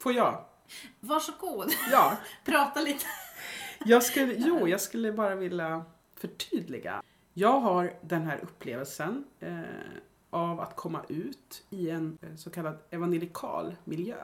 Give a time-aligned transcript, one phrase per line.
[0.00, 0.44] Får jag?
[1.00, 1.72] Varsågod.
[1.90, 2.16] Ja.
[2.44, 3.06] Prata lite.
[3.84, 5.84] Jag skulle, jo, jag skulle bara vilja
[6.14, 7.02] förtydliga.
[7.34, 9.60] Jag har den här upplevelsen eh,
[10.30, 14.16] av att komma ut i en eh, så kallad evangelikal miljö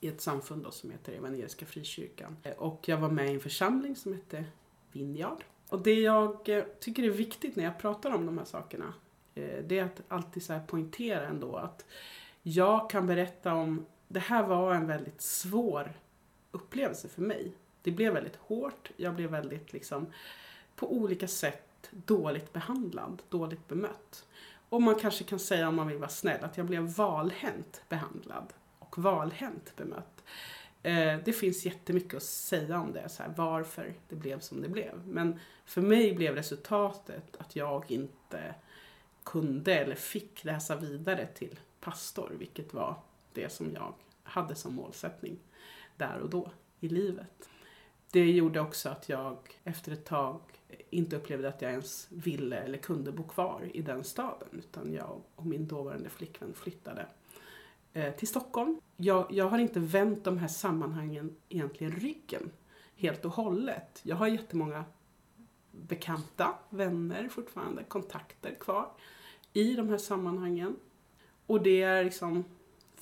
[0.00, 2.36] i ett samfund då, som heter Evangeliska Frikyrkan.
[2.42, 4.44] Eh, Och jag var med i en församling som hette
[4.92, 5.44] Vinjard.
[5.68, 8.94] Och det jag eh, tycker är viktigt när jag pratar om de här sakerna,
[9.64, 11.84] det är att alltid så poängtera ändå att
[12.42, 15.92] jag kan berätta om, det här var en väldigt svår
[16.50, 17.52] upplevelse för mig.
[17.82, 20.06] Det blev väldigt hårt, jag blev väldigt liksom
[20.76, 24.26] på olika sätt dåligt behandlad, dåligt bemött.
[24.68, 28.52] Och man kanske kan säga om man vill vara snäll att jag blev valhänt behandlad
[28.78, 30.24] och valhänt bemött.
[30.82, 34.68] Eh, det finns jättemycket att säga om det, så här, varför det blev som det
[34.68, 35.06] blev.
[35.06, 38.54] Men för mig blev resultatet att jag inte
[39.24, 42.96] kunde eller fick läsa vidare till pastor, vilket var
[43.34, 45.38] det som jag hade som målsättning
[45.96, 46.50] där och då
[46.80, 47.48] i livet.
[48.10, 50.40] Det gjorde också att jag efter ett tag
[50.90, 54.48] inte upplevde att jag ens ville eller kunde bo kvar i den staden.
[54.52, 57.06] Utan jag och min dåvarande flickvän flyttade
[57.92, 58.80] eh, till Stockholm.
[58.96, 62.50] Jag, jag har inte vänt de här sammanhangen egentligen ryggen
[62.96, 64.00] helt och hållet.
[64.02, 64.84] Jag har jättemånga
[65.70, 68.92] bekanta, vänner fortfarande, kontakter kvar
[69.52, 70.76] i de här sammanhangen.
[71.46, 72.44] Och det är liksom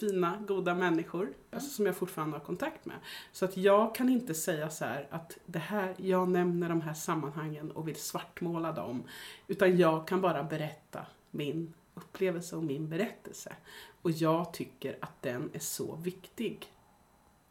[0.00, 2.96] fina, goda människor alltså som jag fortfarande har kontakt med.
[3.32, 6.94] Så att jag kan inte säga så här att det här, jag nämner de här
[6.94, 9.02] sammanhangen och vill svartmåla dem.
[9.46, 13.56] Utan jag kan bara berätta min upplevelse och min berättelse.
[14.02, 16.72] Och jag tycker att den är så viktig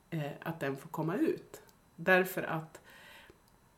[0.09, 1.61] eh, att den får komma ut.
[1.95, 2.81] Därför att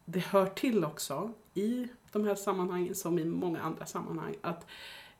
[0.06, 4.66] det hör till också i de här sammanhangen som i många andra sammanhang att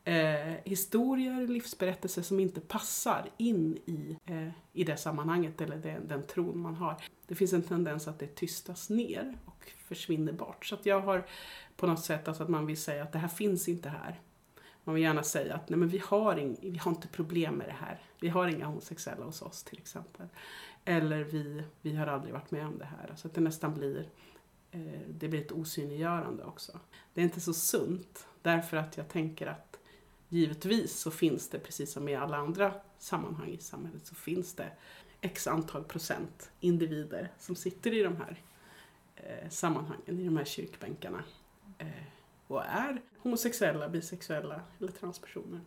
[0.04, 6.24] eh, historier, livsberättelser som inte passar in i, eh, i det sammanhanget eller den, den
[6.28, 7.04] tron man har.
[7.28, 10.66] Det finns en tendens att det tystas ner och försvinner bort.
[10.66, 11.26] Så att jag har
[11.76, 14.20] på något sätt alltså att man vill säga att det här finns inte här.
[14.84, 17.68] Man vill gärna säga att nej men vi, har ing, vi har inte problem med
[17.68, 18.02] det här.
[18.20, 20.28] Vi har inga homosexuella hos oss till exempel.
[20.86, 23.14] Eller vi, vi har aldrig varit med om det här.
[23.16, 24.10] Så att det nästan blir,
[24.72, 24.80] eh,
[25.10, 26.80] det blir ett osynliggörande också.
[27.14, 29.71] Det är inte så sunt därför att jag tänker att
[30.32, 34.72] givetvis så finns det, precis som i alla andra sammanhang i samhället, så finns det
[35.22, 38.42] x antal procent individer som sitter i de här
[39.16, 41.24] eh, sammanhangen, i de här kyrkbänkarna
[41.78, 41.88] eh,
[42.48, 45.62] och är homosexuella, bisexuella eller transpersoner.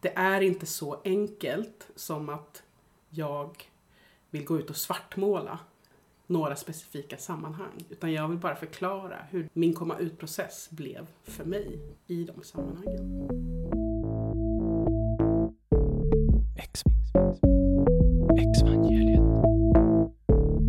[0.00, 2.62] Det är inte så enkelt som att
[3.10, 3.68] jag
[4.30, 5.58] vill gå ut och svartmåla
[6.26, 7.84] några specifika sammanhang.
[7.90, 13.24] Utan jag vill bara förklara hur min komma ut-process blev för mig i de sammanhangen.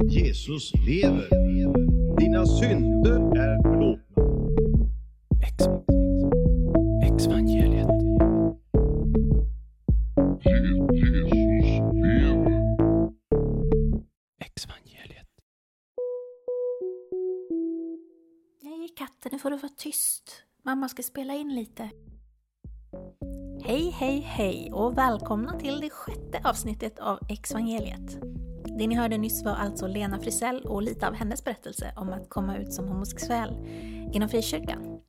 [0.09, 1.29] Jesus lever.
[2.17, 3.64] Dina synder är
[21.25, 21.89] spela in lite.
[23.63, 28.17] Hej, hej, hej och välkomna till det sjätte avsnittet av Exvangeliet.
[28.79, 32.29] Det ni hörde nyss var alltså Lena Frisell och lite av hennes berättelse om att
[32.29, 33.53] komma ut som homosexuell
[34.13, 34.99] inom frikyrkan.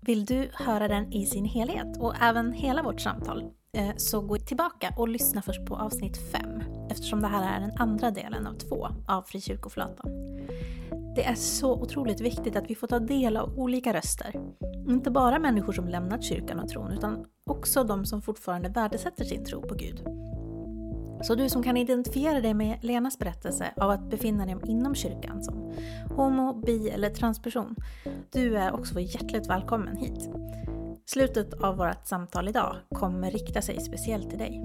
[0.00, 4.36] Vill du höra den i sin helhet och även hela vårt samtal eh, så gå
[4.36, 8.54] tillbaka och lyssna först på avsnitt 5 eftersom det här är den andra delen av
[8.54, 10.10] två av Frikyrkoflatan.
[11.14, 14.40] Det är så otroligt viktigt att vi får ta del av olika röster.
[14.88, 19.44] Inte bara människor som lämnat kyrkan och tron utan också de som fortfarande värdesätter sin
[19.44, 20.04] tro på Gud.
[21.22, 25.42] Så du som kan identifiera dig med Lenas berättelse av att befinna dig inom kyrkan
[25.42, 25.72] som
[26.16, 27.76] homo, bi eller transperson,
[28.32, 30.30] du är också hjärtligt välkommen hit.
[31.06, 34.64] Slutet av vårt samtal idag kommer rikta sig speciellt till dig.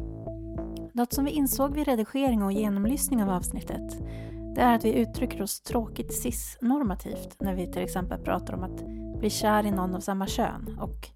[0.94, 3.98] Något som vi insåg vid redigering och genomlyssning av avsnittet
[4.56, 8.86] det är att vi uttrycker oss tråkigt cis-normativt när vi till exempel pratar om att
[9.20, 11.10] bli kär i någon av samma kön och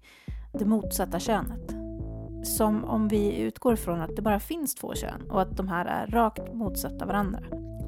[0.52, 1.74] det motsatta könet.
[2.44, 5.86] Som om vi utgår från att det bara finns två kön och att de här
[5.86, 7.40] är rakt motsatta varandra.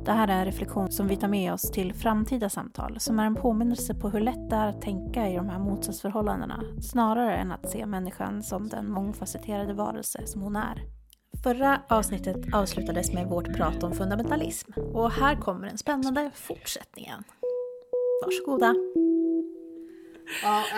[0.05, 3.27] Det här är en reflektion som vi tar med oss till framtida samtal som är
[3.27, 7.53] en påminnelse på hur lätt det är att tänka i de här motsatsförhållandena snarare än
[7.53, 11.02] att se människan som den mångfacetterade varelse som hon är.
[11.43, 17.25] Förra avsnittet avslutades med vårt prat om fundamentalism och här kommer den spännande fortsättningen.
[18.25, 18.75] Varsågoda.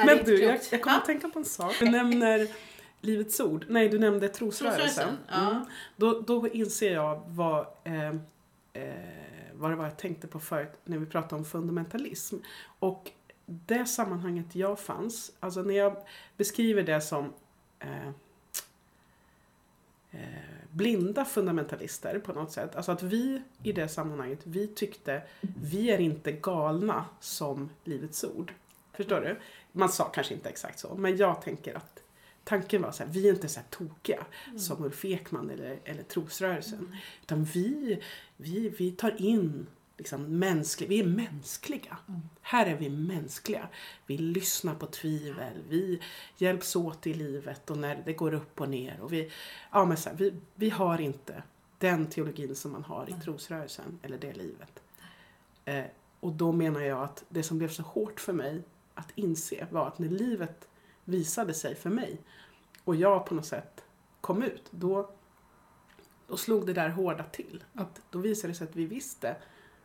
[0.06, 1.75] Men du, jag, jag kommer att tänka på en sak.
[1.81, 2.49] Du nämner
[3.00, 4.88] Livets Ord, nej du nämnde trosrörelsen.
[4.88, 5.50] Trosrörelsen, ja.
[5.50, 5.64] Mm.
[5.96, 8.14] Då, då inser jag vad, eh, eh,
[9.52, 12.37] vad det var jag tänkte på förut när vi pratade om fundamentalism.
[12.78, 13.11] Och
[13.46, 15.96] det sammanhanget jag fanns, alltså när jag
[16.37, 17.32] beskriver det som
[17.78, 18.11] eh,
[20.70, 22.76] blinda fundamentalister på något sätt.
[22.76, 28.52] Alltså att vi i det sammanhanget, vi tyckte vi är inte galna som Livets Ord.
[28.93, 29.37] Förstår du?
[29.72, 32.02] Man sa kanske inte exakt så, men jag tänker att
[32.44, 34.26] tanken var så här, vi är inte så här tokiga
[34.56, 36.96] som Ulf Ekman eller, eller trosrörelsen.
[37.22, 38.00] Utan vi,
[38.37, 39.66] vi, vi tar in
[39.96, 41.99] liksom mänsklig, vi är mänskliga.
[42.43, 43.69] Här är vi mänskliga.
[44.06, 46.00] Vi lyssnar på tvivel, vi
[46.37, 49.00] hjälps åt i livet och när det går upp och ner.
[49.00, 49.31] Och vi,
[49.73, 51.43] ja, men så här, vi, vi har inte
[51.79, 54.82] den teologin som man har i trosrörelsen eller det livet.
[55.64, 55.85] Eh,
[56.20, 58.62] och då menar jag att det som blev så hårt för mig
[58.94, 60.69] att inse var att när livet
[61.05, 62.19] visade sig för mig
[62.85, 63.85] och jag på något sätt
[64.20, 65.11] kom ut, då,
[66.26, 67.64] då slog det där hårda till.
[67.75, 69.37] Att då visade det sig att vi visste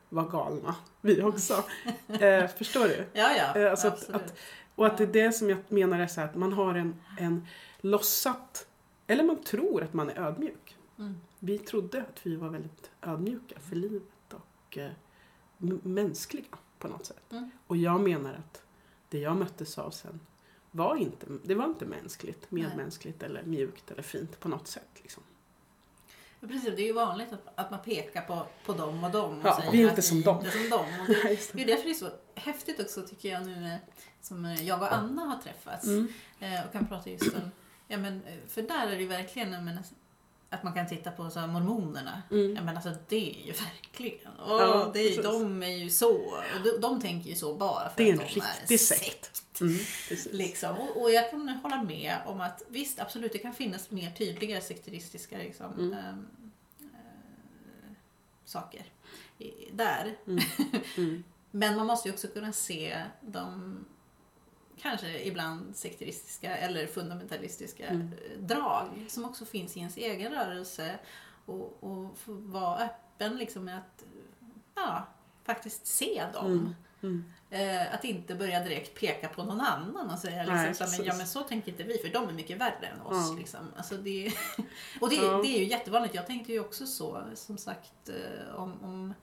[0.10, 1.64] var galna, vi också.
[2.08, 3.06] Eh, förstår du?
[3.14, 3.62] Ja, ja.
[3.62, 4.38] Eh, alltså att, att,
[4.76, 6.96] och att det är det som jag menar är så här att man har en,
[7.18, 7.48] en
[7.82, 8.68] låtsat,
[9.08, 10.78] eller man tror att man är ödmjuk.
[10.98, 11.18] Mm.
[11.40, 14.92] Vi trodde att vi var väldigt ödmjuka för livet och eh,
[15.84, 17.32] mänskliga på något sätt.
[17.32, 17.52] Mm.
[17.68, 18.64] Och jag menar att
[19.10, 20.20] det jag möttes av sen
[20.72, 24.90] var inte, det var inte mänskligt, medmänskligt eller mjukt eller fint på något sätt.
[24.96, 25.24] Liksom.
[26.42, 29.40] Ja, Precis, det är ju vanligt att, att man pekar på, på dem och dem
[29.40, 30.38] och Ja, säger vi är inte som dem.
[30.46, 30.86] inte som dem.
[31.02, 33.78] Och det, det är därför det är så häftigt också tycker jag nu
[34.22, 36.08] som eh, jag och Anna har träffats Mm.
[36.40, 37.52] eh, och kan prata just om,
[37.88, 39.84] ja men eh, för där är det ju verkligen, jag menar,
[40.50, 42.22] att man kan titta på så mormonerna.
[42.32, 42.56] Mm.
[42.56, 46.16] Ja men alltså det är ju verkligen, åh, Ja, det är, de är ju så,
[46.22, 48.80] och de, de tänker ju så bara för Det är en att de är riktig
[48.80, 49.44] sekt.
[49.62, 49.76] Mm.
[50.32, 50.78] Liksom.
[50.78, 54.62] Och, och jag kan hålla med om att visst, absolut, det kan finnas mer tydliga
[54.62, 55.94] sekteristiska liksom, Mm.
[55.94, 56.28] ehm,
[56.80, 57.92] eh,
[58.46, 58.86] saker
[59.38, 60.16] i, där.
[60.98, 61.24] Mm.
[61.52, 63.78] Men man måste ju också kunna se de
[64.82, 68.08] kanske ibland sekteristiska eller fundamentalistiska Mm.
[68.14, 71.00] eh, drag som också finns i ens egen rörelse
[71.46, 74.06] och, och få vara öppen liksom med att
[74.76, 75.08] ja,
[75.44, 76.76] faktiskt se dem.
[77.02, 77.24] Mm.
[77.50, 81.00] Eh, att inte börja direkt peka på någon annan och säga Nej, liksom, så, här,
[81.00, 83.30] men, ja, men så tänker inte vi för de är mycket värre än oss.
[83.32, 83.38] Ja.
[83.38, 83.60] Liksom.
[83.78, 84.34] Alltså, det,
[85.02, 85.40] och det, Ja.
[85.44, 86.16] det är ju jättevanligt.
[86.16, 89.14] Jag tänkte ju också så som sagt eh, om, om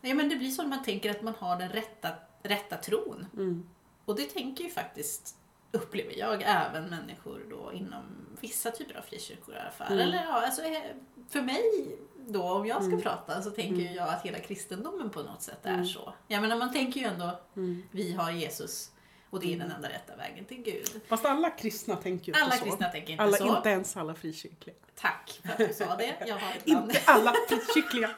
[0.00, 2.08] ja, men Det blir så när man tänker att man har den rätta,
[2.42, 3.26] rätta tron.
[3.36, 3.68] Mm.
[4.04, 5.36] Och det tänker ju faktiskt,
[5.72, 8.04] upplever jag, även människor då inom
[8.40, 9.92] vissa typer av frikyrkor i alla fall.
[9.92, 10.08] Mm.
[10.08, 10.82] Eller ja, alltså, eh,
[11.28, 11.98] för mig
[12.28, 13.02] då, om jag ska Mm.
[13.02, 13.94] prata, så tänker Mm.
[13.94, 15.86] jag att hela kristendomen på något sätt är Mm.
[15.86, 16.14] så.
[16.28, 17.82] Jag menar, man tänker ju ändå, Mm.
[17.90, 18.90] vi har Jesus
[19.30, 21.00] och det är den enda rätta vägen till Gud.
[21.08, 22.64] Fast alla kristna tänker ju inte Alla så.
[22.64, 23.56] kristna tänker inte alla, så.
[23.56, 24.76] Inte ens alla frikyrkliga.
[24.94, 26.16] Tack för att du sa det.
[26.26, 26.52] Jag har.
[26.64, 28.10] Inte alla frikyrkliga.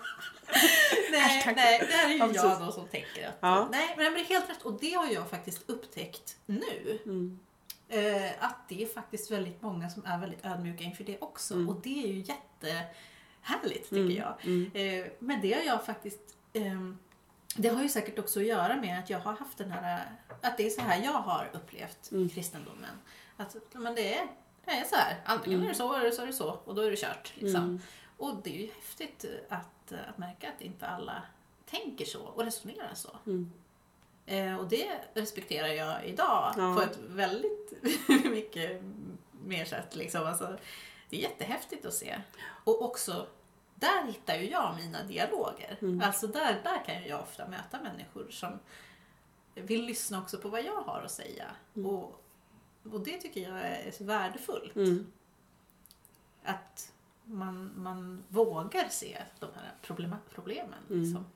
[1.11, 3.35] nej, nej, det här är ju Ja, jag då som tänker att...
[3.41, 3.69] Ja.
[3.73, 4.63] Nej, men det är helt rätt.
[4.63, 6.99] Och det har jag faktiskt upptäckt nu.
[7.05, 7.39] Mm.
[7.89, 11.55] Eh, att det är faktiskt väldigt många som är väldigt ödmjuka inför det också.
[11.55, 11.69] Mm.
[11.69, 12.21] Och det är ju
[13.49, 14.17] jättehärligt tycker Mm.
[14.17, 14.35] jag.
[14.45, 14.71] Mm.
[14.75, 16.21] Eh, men det har jag faktiskt...
[16.53, 16.99] ehm,
[17.57, 20.05] det har ju säkert också att göra med att jag har haft den här...
[20.43, 22.29] Att det är så här jag har upplevt Mm.
[22.29, 22.91] kristendomen.
[23.37, 24.27] Att men det, är,
[24.65, 25.21] det är så här.
[25.25, 25.65] Antingen Mm.
[25.67, 26.51] är det så eller så är det så.
[26.65, 27.33] Och då är det kört.
[27.37, 27.63] Liksom.
[27.63, 27.81] Mm.
[28.17, 31.23] Och det är ju häftigt att, att märka att inte alla
[31.71, 33.17] tänker så och resonerar så.
[33.27, 33.53] Mm.
[34.27, 36.75] Eh, och det respekterar jag idag Ja.
[36.77, 37.73] på ett väldigt
[38.25, 38.83] mycket
[39.45, 39.97] mer sätt.
[39.97, 40.27] Liksom.
[40.27, 40.57] Alltså,
[41.15, 42.21] det är jättehäftigt att se.
[42.65, 43.27] Och också,
[43.75, 45.79] där hittar ju jag mina dialoger.
[45.81, 46.01] Mm.
[46.01, 48.59] Alltså där, där kan ju jag ofta möta människor som
[49.55, 51.45] vill lyssna också på vad jag har att säga.
[51.77, 51.91] Mm.
[51.91, 52.23] Och,
[52.93, 54.77] och det tycker jag är så värdefullt.
[54.77, 55.13] Mm.
[56.45, 56.93] Att
[57.25, 60.79] man, man vågar se de här problema, problemen.
[60.91, 61.03] Mm.
[61.03, 61.27] Liksom.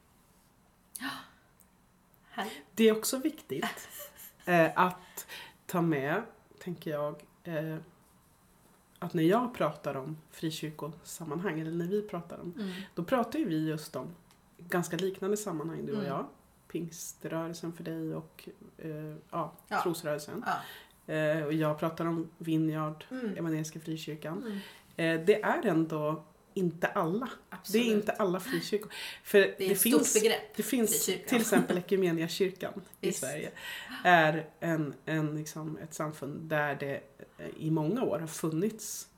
[1.00, 2.44] Ja.
[2.74, 3.88] Det är också viktigt
[4.44, 5.26] eh, att
[5.66, 6.22] ta med,
[6.58, 7.78] tänker jag, eh,
[8.98, 12.70] att när jag pratar om frikyrkosammanhang, eller när vi pratar om, Mm.
[12.94, 14.06] då pratar ju vi just om
[14.58, 16.08] ganska liknande sammanhang, du och Mm.
[16.10, 16.26] jag.
[16.68, 19.82] Pingströrelsen för dig och eh, ja, Ja.
[19.82, 20.44] trosrörelsen.
[20.46, 21.14] Ja.
[21.14, 23.36] Eh, och jag pratar om Vineyard, Mm.
[23.36, 24.38] Evangeliska frikyrkan.
[24.42, 24.58] Mm.
[25.20, 26.22] Eh, det är ändå
[26.58, 27.28] inte alla.
[27.50, 27.86] Absolut.
[27.86, 28.92] Det är inte alla frikyrkor.
[29.22, 30.56] För det, Det finns, begrepp.
[30.56, 33.12] det finns till exempel Equmeniakyrkan i.
[33.12, 33.50] Sverige.
[34.04, 37.00] är en, en, liksom, ett samfund där det
[37.38, 39.08] eh, i många år har funnits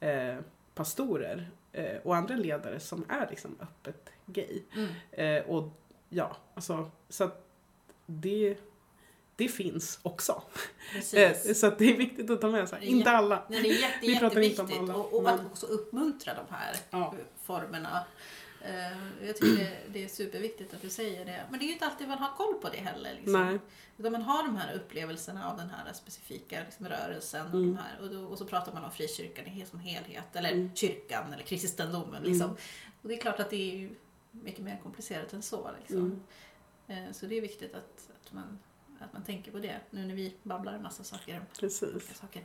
[0.00, 0.36] eh,
[0.74, 4.62] pastorer eh, och andra ledare som är liksom öppet gay.
[4.76, 4.90] Mm.
[5.10, 5.72] Eh, och
[6.08, 7.44] ja, alltså, så att
[8.06, 8.56] det,
[9.38, 10.42] det finns också.
[10.92, 11.14] Precis.
[11.46, 12.86] Eh, Så det är viktigt att ta med sig.
[12.86, 13.42] Inte alla.
[13.48, 16.34] Nej, det är jätte, Vi pratar inte om alla, och, och men- att också uppmuntra
[16.34, 17.14] de här Ja.
[17.42, 18.04] formerna.
[18.64, 21.44] Eh, Jag tycker det, det är superviktigt att du säger det.
[21.50, 23.14] Men det är ju inte alltid man har koll på det heller.
[23.14, 23.32] Liksom.
[23.32, 23.58] Nej.
[23.98, 27.46] Utan man har de här upplevelserna av den här specifika liksom, rörelsen.
[27.46, 27.66] Och, Mm.
[27.76, 30.36] de här, och, då, och så pratar man om frikyrkan i som helhet.
[30.36, 30.74] Eller Mm.
[30.74, 32.22] kyrkan eller kristendomen.
[32.22, 32.50] Liksom.
[33.02, 33.90] Och det är klart att det är
[34.30, 35.70] mycket mer komplicerat än så.
[35.80, 36.24] Liksom.
[36.88, 38.58] Eh, Så det är viktigt att, att, man,
[39.00, 39.76] att man tänker på det.
[39.90, 42.18] Nu när vi babblar en massa saker Precis.
[42.18, 42.42] saker.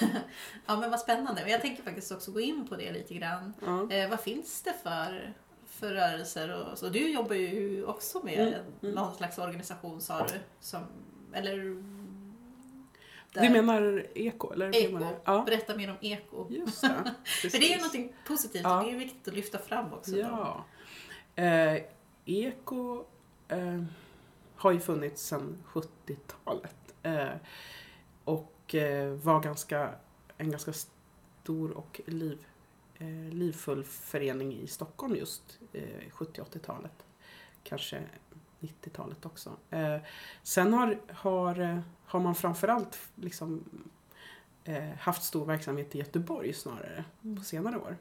[0.66, 1.42] ja men vad spännande.
[1.42, 3.54] Och jag tänker faktiskt också gå in på det lite grann.
[3.66, 3.90] Ja.
[3.92, 5.32] Eh, vad finns det för,
[5.66, 6.54] för rörelser?
[6.72, 6.88] Och så?
[6.88, 8.94] Du jobbar ju också med Mm, mm.
[8.94, 10.34] någon slags organisation sa du?
[10.60, 10.82] Som,
[11.32, 11.82] eller?
[13.34, 14.66] Du menar eko, eller?
[14.66, 14.98] menar Eko.
[14.98, 15.20] du?
[15.24, 16.46] Ja, Berätta mer om eko.
[16.50, 17.14] just det.
[17.50, 18.78] För det är ju någonting positivt Ja.
[18.80, 20.16] och det är viktigt att lyfta fram också.
[20.16, 20.64] Ja.
[21.36, 21.82] Eh,
[22.24, 23.04] eko
[23.48, 23.82] eh,
[24.62, 26.94] har ju funnits sedan 70-talet.
[27.02, 27.28] Eh,
[28.24, 29.94] och eh, var ganska,
[30.38, 32.46] en ganska stor och liv,
[32.98, 37.06] eh, livfull förening i Stockholm just eh, 70-80-talet.
[37.64, 38.02] Kanske
[38.60, 39.56] 90-talet också.
[40.42, 43.64] Sen har, har, har man framförallt liksom,
[44.98, 47.36] haft stor verksamhet i Göteborg snarare Mm.
[47.36, 47.96] på senare år.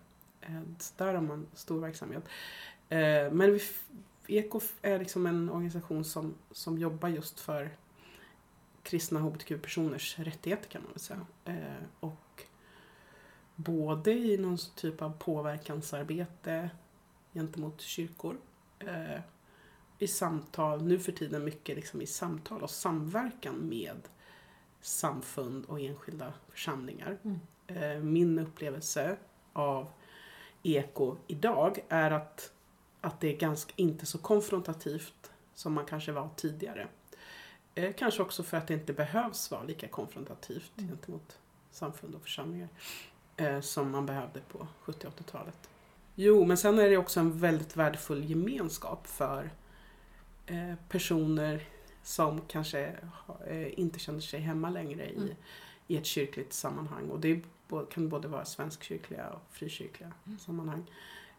[0.98, 2.24] Där har man stor verksamhet.
[3.32, 3.62] Men vi,
[4.32, 7.70] Eko är liksom en organisation som, som jobbar just för
[8.84, 11.26] kristna hbtq-personers rättigheter kan man väl säga.
[11.46, 12.44] Eh, och
[13.56, 16.70] både i någon typ av påverkansarbete
[17.34, 18.38] gentemot kyrkor,
[18.80, 19.22] eh,
[20.00, 24.08] i samtal, nu för tiden mycket liksom i samtal och samverkan med
[24.82, 27.18] samfund och enskilda församlingar.
[27.24, 27.40] Mm.
[27.68, 29.18] Eh, min upplevelse
[29.54, 29.92] av
[30.64, 32.54] eko idag är att,
[33.02, 36.88] att det är ganska inte så konfrontativt som man kanske var tidigare.
[37.76, 40.90] Eh, kanske också för att det inte behövs vara lika konfrontativt Mm.
[40.90, 41.40] gentemot
[41.72, 42.70] samfund och församlingar
[43.38, 45.70] eh, som man behövde på 70 80-talet.
[46.16, 49.50] Jo, men sen är det också en väldigt värdefull gemenskap för
[50.46, 51.68] eh, personer
[52.04, 52.96] som kanske
[53.48, 55.30] eh, inte känner sig hemma längre i, Mm.
[55.88, 57.10] i ett kyrkligt sammanhang.
[57.10, 57.42] Och det
[57.94, 60.40] kan både vara svenskkyrkliga och frikyrkliga Mm.
[60.40, 60.92] sammanhang.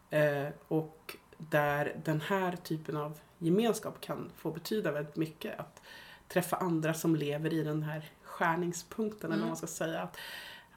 [0.09, 1.17] Eh, och
[1.49, 5.59] där den här typen av gemenskap kan få betyda väldigt mycket.
[5.59, 5.81] Att
[6.27, 9.39] träffa andra som lever i den här skärningspunkten, eller Mm.
[9.41, 10.17] vad man ska säga, att,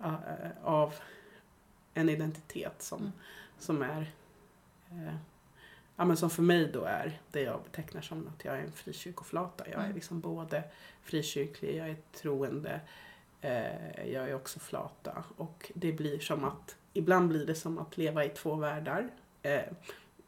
[0.05, 0.95] eh, av
[1.95, 3.13] en identitet som, Mm.
[3.59, 4.13] som är
[4.91, 5.15] eh,
[5.99, 8.73] Ja, men som för mig då är det jag betecknar som att jag är en
[8.73, 9.65] frikyrkoflata.
[9.69, 9.95] Jag är Mm.
[9.95, 10.63] liksom både
[11.03, 12.81] frikyrklig, jag är troende,
[13.41, 15.25] eh, jag är också flata.
[15.37, 19.11] Och det blir som att, ibland blir det som att leva i två världar.
[19.43, 19.63] Eh,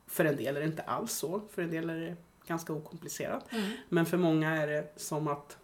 [0.08, 3.52] för en del är det inte alls så, för en del är det ganska okomplicerat.
[3.52, 3.70] Mm.
[3.88, 5.58] Men för många är det som att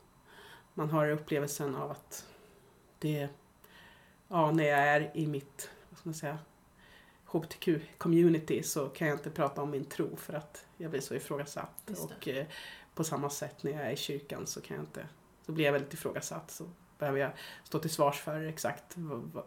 [0.75, 2.27] man har upplevelsen av att
[2.99, 3.29] det,
[4.29, 6.39] ja, när jag är i mitt, vad ska man säga,
[7.27, 11.91] hbtq-community så kan jag inte prata om min tro för att jag blir så ifrågasatt.
[11.99, 12.47] Och eh,
[12.95, 15.07] på samma sätt när jag är i kyrkan så kan jag inte,
[15.47, 16.51] så blir jag väldigt ifrågasatt.
[16.51, 16.65] Så
[16.99, 17.31] behöver jag
[17.65, 18.95] stå till svars för exakt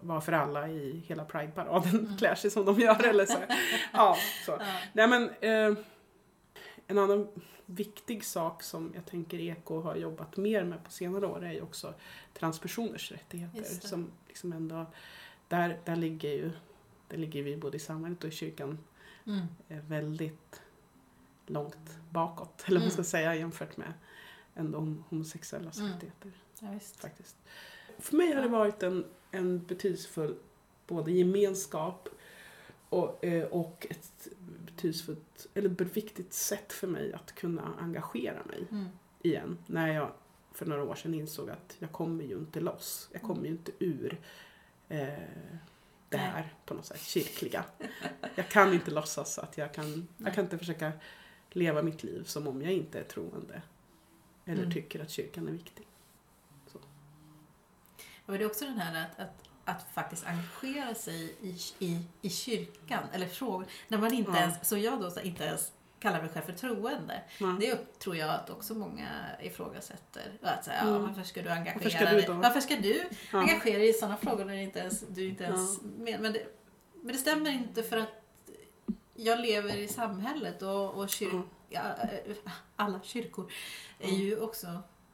[0.01, 2.17] varför alla i hela Pride-paraden Mm.
[2.17, 3.05] klär sig som de gör.
[3.05, 3.37] Eller så.
[3.93, 4.51] Ja, så.
[4.51, 4.79] Ja.
[4.93, 5.77] Nej men, eh,
[6.87, 7.27] en annan
[7.65, 11.61] viktig sak som jag tänker Eko har jobbat mer med på senare år är ju
[11.61, 11.93] också
[12.33, 13.63] transpersoners rättigheter.
[13.87, 14.85] Som liksom ändå,
[15.47, 16.51] där, där ligger ju,
[17.07, 18.77] där ligger vi både i samhället och i kyrkan
[19.25, 19.45] Mm.
[19.69, 20.61] eh, väldigt
[21.47, 23.05] långt bakåt, eller vad man ska Mm.
[23.05, 23.93] säga jämfört med
[24.55, 25.91] ändå hom- homosexuellas Mm.
[25.93, 26.31] rättigheter.
[26.61, 26.79] Ja.
[26.97, 27.35] Faktiskt.
[27.99, 30.35] För mig har det varit en, en betydelsefull
[30.87, 32.09] både gemenskap
[32.89, 34.27] och, eh, och ett
[34.65, 38.85] betydelsefullt, eller viktigt sätt för mig att kunna engagera mig Mm.
[39.21, 39.57] igen.
[39.65, 40.11] När jag
[40.51, 43.09] för några år sedan insåg att jag kommer ju inte loss.
[43.13, 44.21] Jag kommer ju inte ur
[44.89, 45.07] eh,
[46.09, 47.65] det här på något sätt kyrkliga.
[48.35, 50.91] Jag kan inte låtsas att jag kan, jag kan inte försöka
[51.51, 53.61] leva mitt liv som om jag inte är troende.
[54.45, 54.73] Eller Mm.
[54.73, 55.87] tycker att kyrkan är viktig.
[58.27, 62.29] Och det är också den här att, att, att faktiskt engagera sig i, i, i
[62.29, 64.37] kyrkan, eller frågor, när man inte Ja.
[64.37, 67.21] ens, så jag då så inte ens kallar mig själv för troende.
[67.39, 67.57] Ja.
[67.59, 69.07] Det tror jag att också många
[69.41, 70.31] ifrågasätter.
[70.41, 71.01] Att säga, ja, Mm.
[71.07, 72.27] varför ska du engagera Varför ska du dig?
[72.29, 73.39] Varför ska du Ja.
[73.39, 75.87] engagera dig i sådana frågor när inte ens, du inte ens Ja.
[75.97, 76.21] med?
[76.21, 76.45] Men det,
[77.03, 78.23] men det stämmer inte för att
[79.13, 81.41] jag lever i samhället och, och kyr, Ja.
[81.69, 82.07] ja,
[82.75, 83.51] alla kyrkor
[83.99, 84.13] är Ja.
[84.17, 84.67] ju också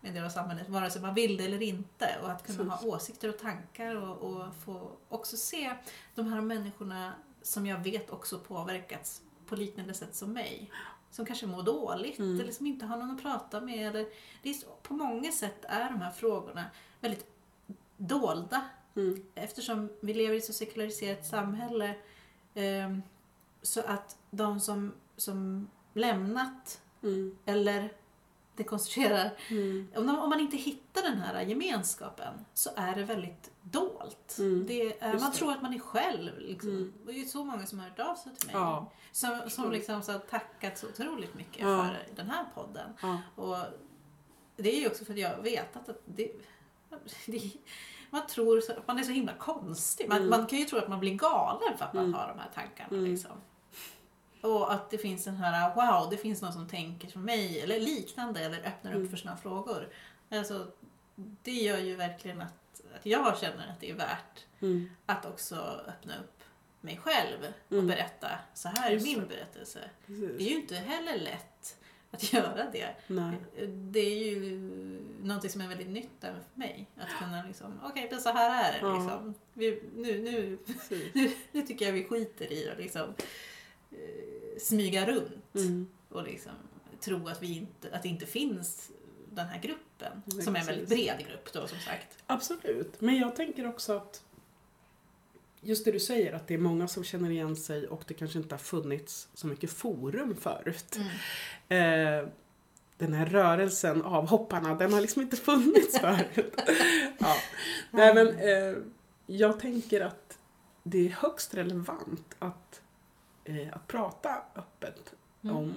[0.04, 2.18] en del av samhället, vare sig man vill det eller inte.
[2.24, 2.88] Och att kunna Precis.
[2.90, 5.74] ha åsikter och tankar och, och få också se
[6.16, 10.72] de här människorna som jag vet också påverkats på på liknande sätt som mig.
[11.12, 12.40] Som kanske mår dåligt Mm.
[12.40, 13.88] eller som inte har någon att prata med.
[13.88, 14.06] Eller,
[14.44, 16.66] det är så, på många sätt är de här frågorna
[17.00, 17.26] väldigt
[17.98, 18.62] dolda
[18.96, 19.26] Mm.
[19.36, 21.96] eftersom vi lever i ett så sekulariserat samhälle
[22.54, 22.98] eh,
[23.62, 27.38] så att de som, som lämnat Mm.
[27.46, 27.94] eller
[28.56, 29.88] dekonstruerar, Mm.
[29.96, 34.36] om, om man inte hittar den här gemenskapen så är det väldigt dolt.
[34.40, 34.66] Mm.
[34.68, 35.38] Det är, man det.
[35.38, 36.40] tror att man är själv.
[36.40, 36.70] Liksom.
[36.70, 36.94] Mm.
[37.06, 38.56] Det är så många som har hört av sig till mig.
[38.56, 38.92] Ja.
[39.12, 41.84] Som, som liksom så har tackat så otroligt mycket Ja.
[41.86, 42.90] för den här podden.
[43.02, 43.18] Ja.
[43.36, 43.58] Och
[44.56, 46.32] det är ju också för att jag vetat att det,
[47.28, 47.52] det,
[48.10, 50.10] man tror att man är så himla konstig.
[50.10, 50.30] Man, Mm.
[50.30, 52.14] man kan ju tro att man blir galen för att man Mm.
[52.20, 52.90] har de här tankarna.
[52.98, 53.12] Mm.
[53.12, 53.32] Liksom.
[54.44, 57.80] Och att det finns den här, wow, det finns någon som tänker som mig, eller
[57.80, 59.10] liknande, eller öppnar upp Mm.
[59.10, 59.90] för sina frågor.
[60.30, 60.68] Alltså,
[61.16, 64.90] det gör ju verkligen att, att jag känner att det är värt Mm.
[65.06, 65.56] att också
[65.88, 66.44] öppna upp
[66.82, 67.88] mig själv och Mm.
[67.88, 69.26] berätta, så här är min det.
[69.26, 69.80] berättelse.
[70.06, 70.48] Det Precis.
[70.48, 71.78] är ju inte heller lätt
[72.12, 72.96] att göra det.
[73.08, 73.36] Nej.
[73.68, 74.50] Det är ju
[75.24, 76.88] någonting som är väldigt nytt även för mig.
[76.98, 79.34] Att kunna liksom, okej, men så här är det liksom.
[79.54, 80.58] Vi, nu, nu,
[81.14, 83.14] nu, nu tycker jag vi skiter i att liksom
[84.60, 85.88] smyga runt Mm.
[86.10, 86.52] och liksom
[87.00, 88.92] tro att, vi inte, att det inte finns
[89.32, 90.22] den här gruppen.
[90.26, 92.18] Nej, som är en väldigt bred grupp då som sagt.
[92.28, 94.24] Absolut, men jag tänker också att
[95.62, 98.40] just det du säger, att det är många som känner igen sig och det kanske
[98.40, 100.98] inte har funnits så mycket forum förut.
[101.70, 102.28] Eh,
[102.98, 106.54] den här rörelsen av hopparna, den har liksom inte funnits förut.
[107.20, 107.36] ja.
[107.92, 108.78] Nej, men, eh,
[109.26, 110.38] jag tänker att
[110.84, 112.82] det är högst relevant att,
[113.44, 115.14] eh, att prata öppet
[115.46, 115.56] Mm.
[115.56, 115.74] om,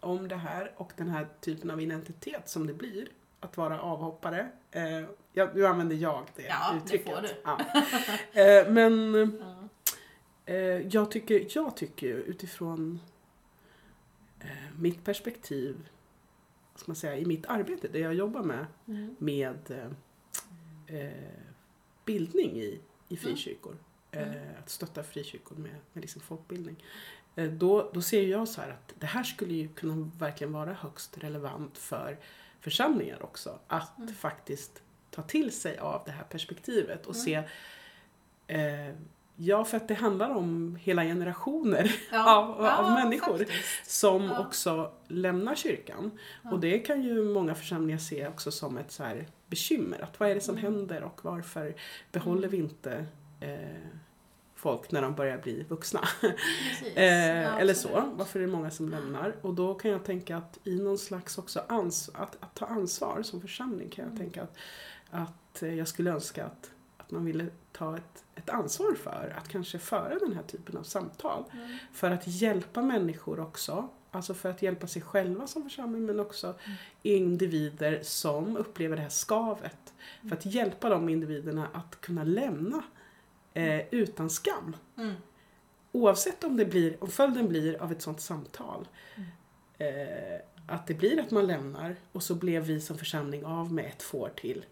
[0.00, 3.08] om det här och den här typen av identitet som det blir
[3.40, 4.48] att vara avhoppare.
[4.70, 5.00] Eh,
[5.32, 7.14] ja, nu använder jag det Ja, det uttrycket.
[7.14, 7.28] får du.
[7.44, 7.58] Ja.
[8.42, 9.14] Eh, men
[10.46, 10.56] eh,
[10.94, 13.00] jag, tycker, jag tycker utifrån
[14.40, 14.46] eh,
[14.78, 15.88] mitt perspektiv,
[16.74, 19.16] ska man säga, i mitt arbete, det jag jobbar med, Mm.
[19.18, 21.12] med eh, eh,
[22.04, 23.72] bildning i, i frikyrkor.
[23.72, 23.84] Mm.
[24.12, 26.84] Eh, att stötta frikyrkor med, med liksom folkbildning.
[27.36, 30.72] Eh, då, då ser jag så här att det här skulle ju kunna verkligen vara
[30.72, 32.18] högst relevant för
[32.60, 33.58] församlingar också.
[33.66, 34.14] Att Mm.
[34.14, 37.24] faktiskt ta till sig av det här perspektivet och Mm.
[37.24, 37.42] se
[38.46, 38.94] eh,
[39.36, 42.36] Ja, för att det handlar om hela generationer Ja.
[42.38, 43.90] av, av Ja, människor faktiskt.
[43.90, 44.46] som Ja.
[44.46, 46.10] också lämnar kyrkan.
[46.50, 50.02] Och det kan ju många församlingar se också som ett så här bekymmer.
[50.02, 50.72] Att vad är det som Mm.
[50.74, 51.74] händer och varför
[52.12, 53.06] behåller vi inte
[53.40, 53.58] eh,
[54.62, 56.00] folk när de börjar bli vuxna?
[56.20, 56.96] Precis.
[56.96, 58.12] eh, Ja, eller så.
[58.16, 59.34] Varför är det många som lämnar?
[59.42, 63.22] Och då kan jag tänka att i någon slags också ans- att, att ta ansvar
[63.22, 64.18] som församling kan jag Mm.
[64.18, 64.56] tänka att,
[65.10, 69.48] att eh, jag skulle önska att, att man ville ta ett, ett ansvar för att
[69.48, 71.44] kanske föra den här typen av samtal.
[71.52, 71.76] Mm.
[71.92, 73.88] För att hjälpa människor också.
[74.10, 76.76] Alltså för att hjälpa sig själva som församling men också Mm.
[77.02, 79.94] individer som upplever det här skavet.
[80.28, 82.82] För att hjälpa de individerna att kunna lämna
[83.54, 84.76] eh, utan skam.
[84.98, 85.14] Mm.
[85.92, 88.88] Oavsett om, det blir, om följden blir av ett sånt samtal.
[89.78, 93.86] Eh, att det blir att man lämnar och så blev vi som församling av med
[93.86, 94.64] ett får till.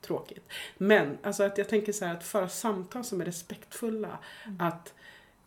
[0.00, 0.48] Tråkigt.
[0.78, 4.18] Men alltså att jag tänker så här att föra samtal som är respektfulla.
[4.44, 4.60] Mm.
[4.60, 4.94] Att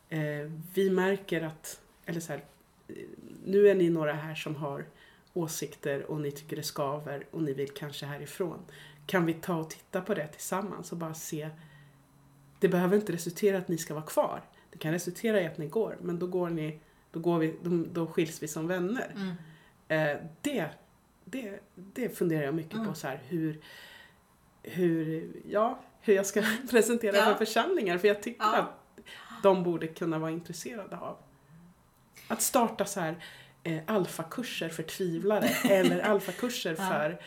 [0.09, 2.43] eh, vi märker att, eller så här,
[2.87, 2.95] eh,
[3.45, 4.85] nu är ni några här som har
[5.33, 8.59] åsikter och ni tycker det skaver och ni vill kanske härifrån.
[9.05, 11.49] Kan vi ta och titta på det tillsammans och bara se.
[12.65, 14.41] Det behöver inte resultera att ni ska vara kvar.
[14.71, 16.79] Det kan resultera i att ni går, men då går ni,
[17.11, 19.11] då, går vi, då, då skiljs vi som vänner.
[19.15, 19.35] Mm.
[19.87, 20.65] Eh, det,
[21.25, 22.87] det, det funderar jag mycket Mm.
[22.87, 23.61] på, så här, hur,
[24.63, 27.23] hur, ja, hur jag ska presentera Ja.
[27.25, 27.97] för församlingar.
[27.97, 28.55] För jag tycker Ja.
[28.57, 29.03] att
[29.43, 31.17] de borde kunna vara intresserade av
[32.27, 33.15] att starta så här
[33.63, 36.87] eh, alfakurser för tvivlare eller alfakurser Ja.
[36.89, 37.21] för,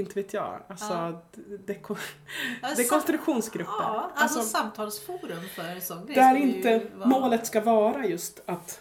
[0.00, 1.22] inte vet jag, alltså Ja.
[1.66, 1.96] deko,
[2.62, 3.72] Ja, dekonstruktionsgrupper.
[3.72, 6.14] Ja, alltså, Alltså, samtalsforum för sån grej.
[6.16, 8.80] där inte vara- målet ska vara just att,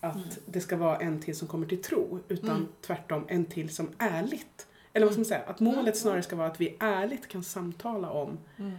[0.00, 0.28] att Mm.
[0.46, 2.68] det ska vara en till som kommer till tro, utan Mm.
[2.80, 4.66] tvärtom en till som ärligt.
[4.92, 5.42] Eller vad ska man säga?
[5.46, 5.94] Att målet Mm.
[5.94, 8.72] snarare ska vara att vi ärligt kan samtala om Mm.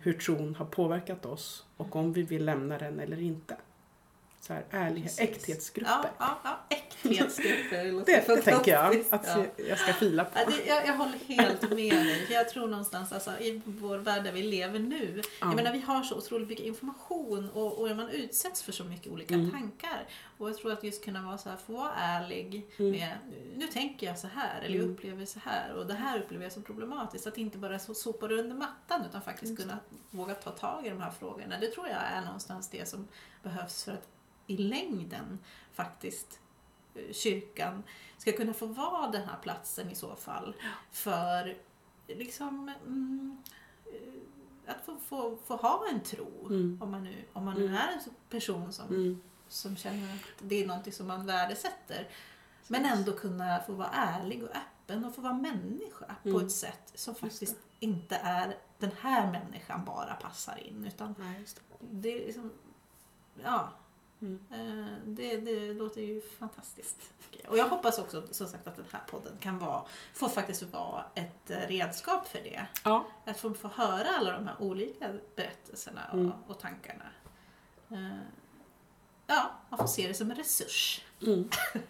[0.00, 3.56] hur tron har påverkat oss och om vi vill lämna den eller inte.
[4.42, 5.20] Så här, ärliga, Precis.
[5.20, 5.90] äkthetsgrupper.
[5.92, 7.84] Ja, ja, ja, äkthetsgrupper.
[7.84, 9.44] Det, låter Det, det tänker jag att Ja.
[9.68, 10.30] jag- ska fila på.
[10.38, 12.26] Ja, det, jag, jag håller helt med dig.
[12.30, 15.20] Jag tror någonstans alltså, i vår värld där vi lever nu.
[15.24, 15.46] Ja.
[15.46, 19.12] Jag menar, vi har så otroligt mycket information och, och man utsätts för så mycket
[19.12, 19.50] olika Mm.
[19.50, 20.06] tankar.
[20.38, 22.92] Och jag tror att just kunna vara så här, få vara ärlig Mm.
[22.92, 23.16] med
[23.56, 24.94] nu tänker jag så här eller jag Mm.
[24.94, 27.26] upplever så här och det här upplever jag som problematiskt.
[27.26, 29.78] Att inte bara sopa det under mattan utan faktiskt kunna
[30.10, 31.58] våga ta tag i de här frågorna.
[31.60, 33.08] Det tror jag är någonstans det som
[33.42, 34.06] behövs för att
[34.50, 35.38] i längden
[35.72, 36.40] faktiskt
[36.94, 37.82] eh, kyrkan
[38.18, 40.54] ska kunna få vara den här platsen i så fall
[40.92, 41.56] för
[42.06, 43.38] liksom mm,
[43.86, 46.78] eh, att få, få, få ha en tro Mm.
[46.82, 47.74] om man nu, om man nu Mm.
[47.76, 49.20] är en person som, Mm.
[49.48, 52.08] som känner att det är någonting som man värdesätter.
[52.68, 56.46] Men ändå kunna få vara ärlig och öppen och få vara människa på Mm.
[56.46, 60.84] ett sätt som faktiskt inte är den här människan bara passar in.
[60.84, 61.44] Utan Nej,
[61.80, 61.86] det.
[61.90, 62.50] det är liksom,
[63.44, 63.68] ja,
[64.22, 64.40] Mm.
[64.50, 67.12] eh, det, det låter ju fantastiskt.
[67.48, 69.82] Och jag hoppas också som sagt att den här podden kan vara,
[70.14, 72.66] få faktiskt vara ett eh, redskap för det.
[72.84, 76.32] Ja, Att få, få höra alla de här olika berättelserna och, Mm.
[76.46, 77.04] och tankarna.
[77.90, 78.18] Eh,
[79.26, 81.04] ja, man får se det som en resurs.
[81.26, 81.48] mm.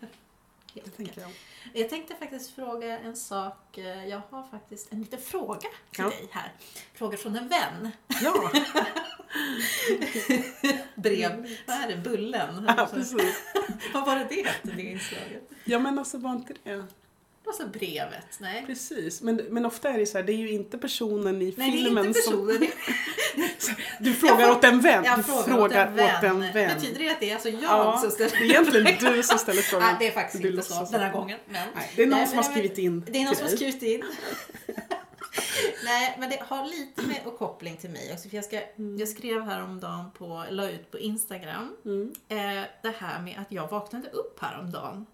[0.74, 1.30] helt det tänker jag.
[1.74, 3.78] Jag tänkte faktiskt fråga en sak.
[4.08, 5.68] Jag har faktiskt en liten fråga till
[6.04, 6.08] Ja.
[6.10, 6.52] dig här.
[6.94, 7.90] Fråga från en vän.
[8.22, 8.50] Ja,
[10.94, 11.46] Brev.
[11.66, 11.96] Vad är det?
[11.96, 12.64] Bullen?
[12.76, 13.42] ja precis.
[13.92, 15.50] Vad var det det det inslaget?
[15.64, 16.84] Ja, men alltså var inte det?
[17.46, 18.38] Och så brevet.
[18.38, 18.64] Nej.
[18.66, 21.70] Precis, men, men ofta är det så här, det är ju inte personen i Nej,
[21.70, 22.46] det är filmen inte som...
[22.46, 22.68] personen.
[24.00, 25.04] Du frågar Jag åt en vän.
[25.04, 26.52] Jag du frågar, åt, en vän.
[26.52, 26.78] vän.
[26.78, 29.62] Betyder det att det är alltså jag Ja, som ställer är egentligen du som ställer
[29.62, 29.86] frågan.
[29.88, 31.38] Nej, det är faktiskt Du inte så den här gången.
[31.48, 31.68] Men...
[31.74, 33.82] Nej, det är någon Nej, som har skrivit in Det är någon som har skrivit
[33.82, 34.02] in.
[35.92, 38.28] Nej, men det har lite med och koppling till mig också.
[38.28, 38.62] För jag, ska,
[38.98, 42.12] jag skrev häromdagen på, la ut på Instagram, Mm.
[42.28, 45.06] eh, det här med att jag vaknade upp häromdagen.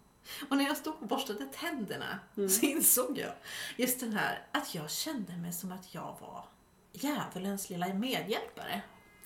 [0.50, 2.48] Och när jag stod och borstade tänderna Mm.
[2.48, 3.32] så insåg jag
[3.76, 6.44] just den här att jag kände mig som att jag var
[6.92, 8.80] djävulens lilla medhjälpare.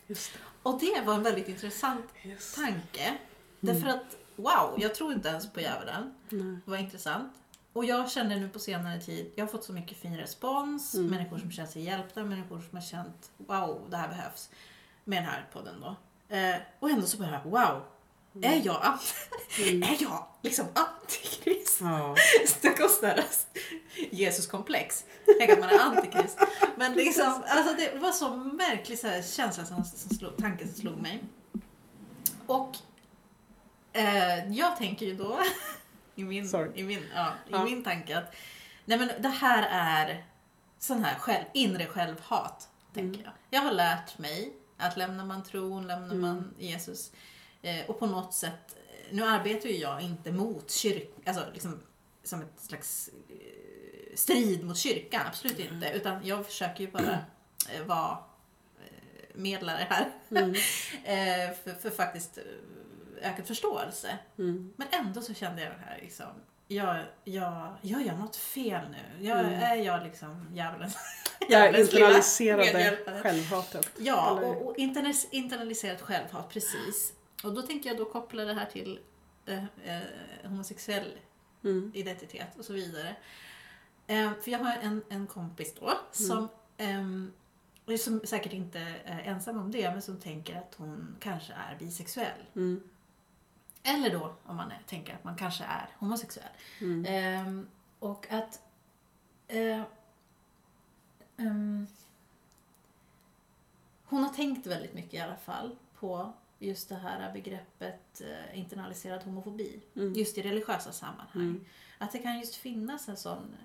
[0.06, 0.30] Det.
[0.62, 2.54] Och det var en väldigt intressant Yes.
[2.54, 3.18] tanke.
[3.60, 6.14] Därför att, wow, jag tror inte ens på djävulen.
[6.64, 7.32] Det var intressant.
[7.72, 10.94] Och jag känner nu på senare tid, jag har fått så mycket fin respons.
[10.94, 11.06] Mm.
[11.06, 14.50] Människor som känner sig hjälpta, människor som har känt wow, det här behövs.
[15.04, 15.96] Med den här podden då.
[16.37, 17.83] Eh, och ändå så bara, wow,
[18.42, 18.98] är jag,
[19.59, 19.83] Mm.
[19.83, 21.80] är jag liksom antikrist?
[21.80, 22.14] Ja.
[22.46, 23.46] Stackars deras
[24.11, 25.04] Jesus-komplex.
[25.38, 26.38] Tänk att man är antikrist.
[26.76, 30.74] Men liksom, alltså det var så märklig så här känsla som, som slog, tanke som
[30.76, 31.22] slog mig.
[32.46, 32.76] Och
[33.92, 35.40] eh, jag tänker ju då
[36.14, 36.70] i min, Sorry.
[36.74, 37.64] i min, ja, i Ja.
[37.64, 38.34] min tanke att
[38.84, 40.24] nej men det här är
[40.78, 42.68] sån här själv, inre självhat.
[42.94, 43.32] Tänker jag.
[43.50, 46.20] jag har lärt mig att lämnar man tron, lämnar Mm.
[46.20, 47.12] man Jesus
[47.62, 48.76] eh, och på något sätt,
[49.10, 51.80] nu arbetar ju jag inte mot kyrkan, alltså liksom
[52.24, 55.88] som ett slags eh, strid mot kyrkan, absolut inte.
[55.90, 57.18] Utan jag försöker ju bara
[57.72, 58.18] eh, vara
[58.80, 58.92] eh,
[59.34, 60.10] medlare här.
[60.30, 60.50] Mm.
[61.04, 62.44] eh, för, för faktiskt eh,
[63.22, 64.18] ökad förståelse.
[64.38, 64.72] Mm.
[64.76, 66.26] Men ändå så kände jag det här liksom,
[66.68, 69.26] jag, jag, gör jag något fel nu?
[69.26, 69.52] Jag, Mm.
[69.62, 70.90] Är jag liksom djävulen?
[71.48, 73.90] Jag djävulens lilla internaliserade självhatet.
[73.98, 77.12] Ja, Eller- och, och interna- internaliserat självhat, precis.
[77.44, 79.00] Och då tänker jag då koppla det här till
[79.46, 80.00] eh, eh,
[80.44, 81.12] homosexuell
[81.64, 81.92] Mm.
[81.94, 83.16] identitet och så vidare.
[84.06, 87.33] Eh, för jag har en, en kompis då som, ehm,
[87.98, 92.40] som säkert inte är ensam om det, men som tänker att hon kanske är bisexuell.
[92.56, 92.80] Mm.
[93.82, 96.52] Eller då om man är, tänker att man kanske är homosexuell.
[96.80, 97.04] Mm.
[97.08, 98.62] Ehm, och att
[99.48, 99.82] eh,
[101.36, 101.86] ehm,
[104.04, 109.22] hon har tänkt väldigt mycket i alla fall på just det här begreppet eh, internaliserad
[109.22, 109.80] homofobi.
[109.96, 110.12] Mm.
[110.14, 111.28] Just i religiösa sammanhang.
[111.42, 111.64] Mm.
[111.98, 113.56] Att det kan just finnas en sån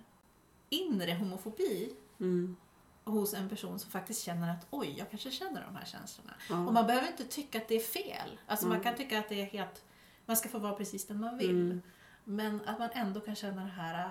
[0.70, 2.56] inre homofobi Mm.
[3.04, 6.34] hos en person som faktiskt känner att oj, jag kanske känner de här känslorna.
[6.68, 8.40] Och man behöver inte tycka att det är fel.
[8.48, 8.84] Alltså man Mm.
[8.84, 9.84] kan tycka att det är helt,
[10.26, 11.50] man ska få vara precis den man vill.
[11.50, 11.82] Mm.
[12.24, 14.10] Men att man ändå kan känna det här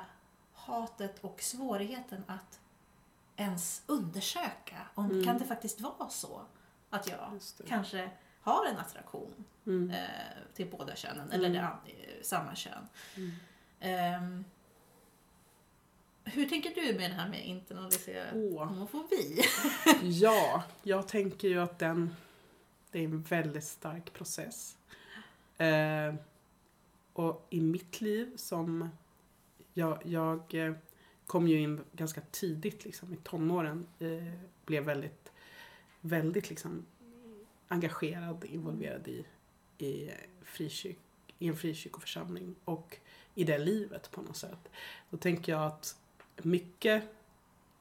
[0.53, 2.61] hatet och svårigheten att
[3.37, 5.24] ens undersöka om Mm.
[5.24, 6.42] kan det faktiskt vara så
[6.90, 9.90] att jag kanske har en attraktion Mm.
[9.90, 9.98] eh,
[10.55, 11.62] till båda könen eller Mm.
[11.85, 12.88] det, eh, samma kön.
[13.81, 14.44] Ehm,
[16.24, 18.64] hur tänker du med det här med internaliserad Åh.
[18.66, 19.42] homofobi?
[20.03, 22.16] Ja, jag tänker ju att den,
[22.90, 24.77] det är en väldigt stark process.
[25.58, 26.14] Eh,
[27.12, 28.88] och i mitt liv som,
[29.74, 30.74] jag, jag eh,
[31.26, 35.32] kom ju in ganska tidigt liksom, i tonåren, eh, blev väldigt,
[36.00, 36.86] väldigt liksom
[37.68, 39.26] engagerad, involverad i,
[39.78, 40.10] i,
[40.42, 40.98] frikyrk,
[41.38, 42.98] i en frikyrkoförsamling och
[43.34, 44.68] i det livet på något sätt.
[45.10, 45.96] Då tänker jag att
[46.42, 47.04] mycket,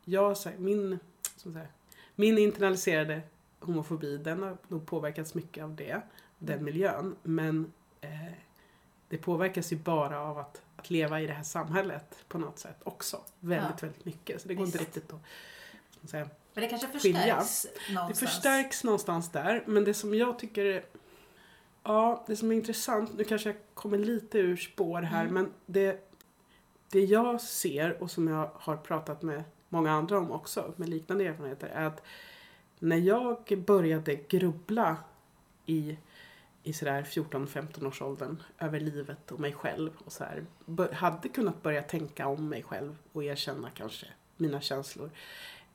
[0.05, 0.99] jag, så här, min,
[1.35, 1.67] som här,
[2.15, 3.21] min internaliserade
[3.59, 6.01] homofobi, den har nog påverkats mycket av det,
[6.45, 7.15] den miljön.
[7.23, 8.09] Men eh,
[9.09, 12.77] det påverkas ju bara av att, att leva i det här samhället på något sätt
[12.83, 13.21] också.
[13.39, 13.87] Väldigt, Ja.
[13.87, 14.41] väldigt mycket.
[14.41, 14.95] Så det går inte Visst.
[14.95, 15.13] riktigt
[16.03, 17.41] att säga, Men det kanske Skilja.
[17.41, 18.19] förstärks det någonstans.
[18.19, 20.83] förstärks någonstans där, men det som jag tycker är
[21.85, 25.33] Ja, det som är intressant, nu kanske jag kommer lite ur spår här, Mm.
[25.33, 26.09] men det,
[26.89, 31.25] det jag ser och som jag har pratat med många andra om också, med liknande
[31.25, 32.03] erfarenheter, är att
[32.79, 34.97] när jag började grubbla
[35.65, 35.97] i,
[36.63, 40.45] i sådär 14-15 års åldern över livet och mig själv och så här,
[40.93, 44.05] hade kunnat börja tänka om mig själv och erkänna kanske
[44.37, 45.11] mina känslor.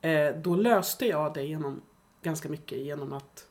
[0.00, 1.80] Eh, då löste jag det genom,
[2.22, 3.48] ganska mycket genom att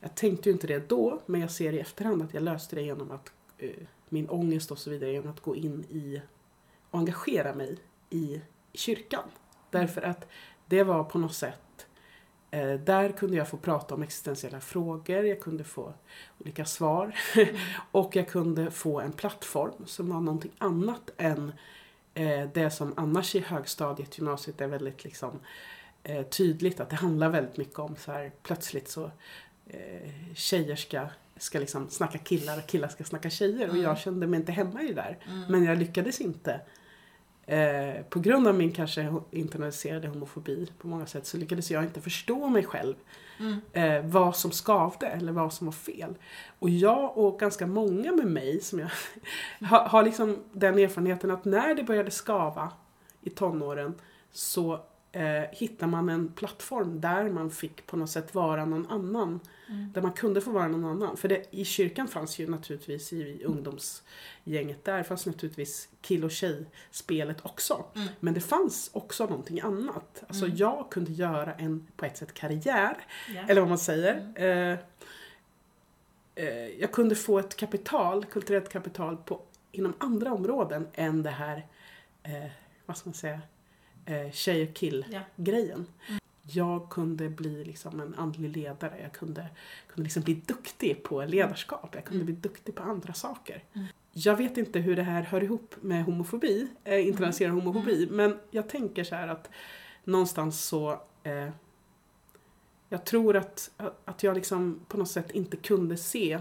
[0.00, 2.82] jag tänkte ju inte det då, men jag ser i efterhand att jag löste det
[2.82, 3.70] genom att eh,
[4.08, 6.22] min ångest och så vidare, genom att gå in i
[6.90, 7.78] och engagera mig
[8.10, 8.40] i
[8.72, 9.24] kyrkan.
[9.70, 10.28] Därför att
[10.66, 11.60] det var på något sätt,
[12.50, 15.92] eh, där kunde jag få prata om existentiella frågor, jag kunde få
[16.38, 17.14] olika svar
[17.90, 21.52] och jag kunde få en plattform som var någonting annat än
[22.14, 25.40] eh, det som annars i högstadiet, gymnasiet är väldigt liksom
[26.02, 29.10] eh, tydligt att det handlar väldigt mycket om så här plötsligt så
[29.66, 31.06] eh, tjejer ska,
[31.36, 33.82] ska liksom snacka killar och killar ska snacka tjejer och Mm.
[33.82, 35.18] jag kände mig inte hemma i det där.
[35.28, 35.42] Mm.
[35.48, 36.60] Men jag lyckades inte.
[37.46, 42.00] Eh, på grund av min kanske internaliserade homofobi på många sätt så lyckades jag inte
[42.00, 42.94] förstå mig själv.
[43.38, 43.60] Mm.
[43.72, 46.14] Eh, vad som skavde eller vad som var fel.
[46.58, 48.90] Och jag och ganska många med mig som jag
[49.68, 52.72] har, har liksom den erfarenheten att när det började skava
[53.22, 53.94] i tonåren
[54.32, 54.80] så
[55.16, 59.40] eh, hittar man en plattform där man fick på något sätt vara någon annan.
[59.68, 59.92] Mm.
[59.92, 61.16] Där man kunde få vara någon annan.
[61.16, 67.36] För det, i kyrkan fanns ju naturligtvis i ungdomsgänget där fanns naturligtvis kill och tjej-spelet
[67.42, 67.84] också.
[67.94, 68.08] Mm.
[68.20, 70.24] Men det fanns också någonting annat.
[70.28, 70.56] Alltså Mm.
[70.56, 72.96] jag kunde göra en, på ett sätt, karriär.
[73.34, 73.42] Ja.
[73.48, 74.32] Eller vad man säger.
[74.36, 74.72] Mm.
[74.72, 74.78] Eh,
[76.34, 81.66] eh, jag kunde få ett kapital, kulturellt kapital på, inom andra områden än det här,
[82.22, 82.50] eh,
[82.86, 83.40] vad ska man säga,
[84.06, 85.20] eh, tjej och kill Ja.
[85.36, 85.86] grejen.
[86.48, 89.46] Jag kunde bli liksom en andlig ledare, jag kunde,
[89.88, 92.26] kunde liksom bli duktig på ledarskap, jag kunde Mm.
[92.26, 93.64] bli duktig på andra saker.
[93.72, 93.86] Mm.
[94.12, 97.64] Jag vet inte hur det här hör ihop med homofobi, eh, internaliserad Mm.
[97.64, 99.50] homofobi, men jag tänker så här att
[100.04, 101.48] någonstans så eh,
[102.88, 103.70] jag tror att,
[104.04, 106.32] att jag liksom på något sätt inte kunde se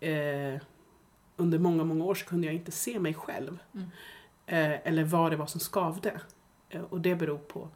[0.00, 0.60] eh,
[1.36, 3.58] under många, många år så kunde jag inte se mig själv.
[3.74, 3.86] Mm.
[4.46, 6.20] Eh, eller vad det var som skavde.
[6.68, 7.68] Eh, och det beror på,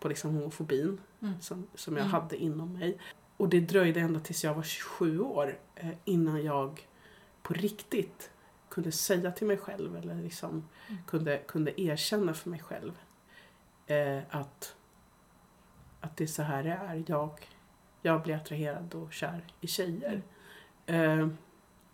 [0.00, 1.40] på liksom homofobin Mm.
[1.40, 2.12] som, som jag Mm.
[2.12, 2.98] hade inom mig.
[3.36, 6.88] Och det dröjde ända tills jag var 27 år eh, innan jag
[7.42, 8.30] på riktigt
[8.68, 10.50] kunde säga till mig själv eller liksom
[10.88, 11.02] Mm.
[11.06, 12.92] kunde, kunde erkänna för mig själv
[13.86, 14.76] eh, att,
[16.00, 17.04] att det är så här det är.
[17.06, 17.30] Jag,
[18.02, 20.22] jag blir attraherad och kär i tjejer.
[20.86, 21.28] Eh,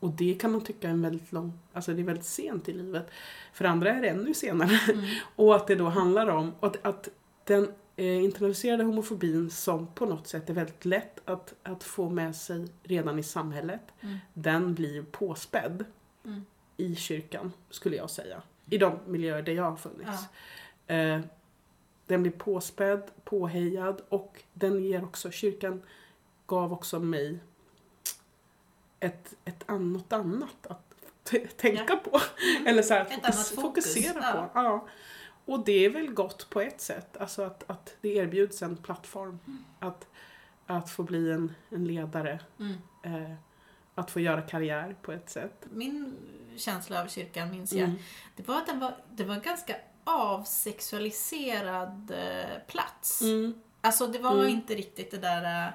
[0.05, 2.73] och det kan man tycka är en väldigt lång, alltså det är väldigt sent i
[2.73, 3.07] livet.
[3.53, 4.79] För andra är det ännu senare.
[4.93, 5.05] Mm.
[5.37, 7.09] Och att det då handlar om att, att
[7.45, 12.37] den eh, internaliserade homofobin som på något sätt är väldigt lätt att, att få med
[12.37, 14.17] sig redan i samhället, Mm.
[14.35, 15.85] den blir påspädd
[16.25, 16.45] Mm.
[16.77, 18.43] i kyrkan, skulle jag säga.
[18.71, 20.23] I de miljöer där jag har funnits.
[20.87, 21.21] Eh,
[22.07, 25.83] den blir påspädd, påhejad och den ger också, kyrkan
[26.47, 27.39] gav också mig
[29.01, 30.95] ett, ett något annat att
[31.57, 32.21] tänka på.
[32.67, 34.33] Eller så här, fokus, fokus, fokusera ja.
[34.33, 34.51] på.
[34.61, 34.87] Ja.
[35.47, 39.39] Och det är väl gott på ett sätt, alltså att, att det erbjuds en plattform.
[39.47, 39.65] Mm.
[39.79, 40.07] Att,
[40.67, 42.75] att få bli en, en ledare, Mm.
[43.03, 43.35] eh,
[43.95, 45.67] att få göra karriär på ett sätt.
[45.73, 46.17] Min
[46.57, 47.99] känsla av kyrkan minns jag, Mm.
[48.37, 53.23] det var att den var, det var en ganska avsexualiserad eh, plats.
[53.23, 53.55] Mm.
[53.81, 54.49] Alltså det var Mm.
[54.49, 55.73] inte riktigt det där eh,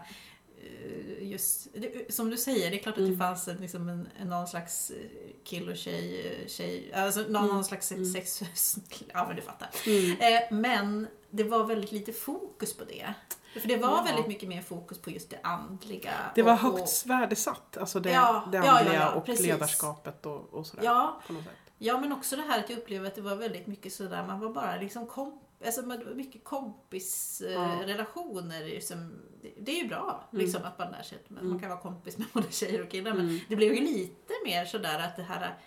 [1.22, 3.12] just, det, som du säger, det är klart att Mm.
[3.12, 4.95] det fanns en, liksom en, någon slags eh,
[5.43, 7.48] kill och tjej, eh, tjej alltså någon, Mm.
[7.56, 8.06] någon slags Mm.
[8.06, 8.41] sex,
[9.13, 9.69] ja men du fattar.
[9.88, 10.12] Mm.
[10.19, 13.13] Eh, men det var väldigt lite fokus på det.
[13.62, 14.04] För det var Ja.
[14.08, 16.12] väldigt mycket mer fokus på just det andliga.
[16.36, 19.45] Det var och- och- högt värdesatt, alltså det, Ja, det andliga ja, och precis.
[19.45, 20.84] ledarskapet och, och sådär.
[20.84, 21.54] Ja, På något sätt.
[21.78, 24.39] Ja, men också det här att jag upplevde att det var väldigt mycket sådär, man
[24.39, 25.82] var bara liksom komp Alltså
[26.15, 26.39] mycket Ja.
[26.43, 28.65] kompisrelationer.
[28.65, 29.12] Liksom,
[29.58, 30.45] det, är ju bra Mm.
[30.45, 31.60] liksom, att man lär sig att man, Mm.
[31.60, 33.13] kan vara kompis med både tjejer och killar.
[33.13, 33.39] Men Mm.
[33.50, 35.58] det blev ju lite mer sådär att det här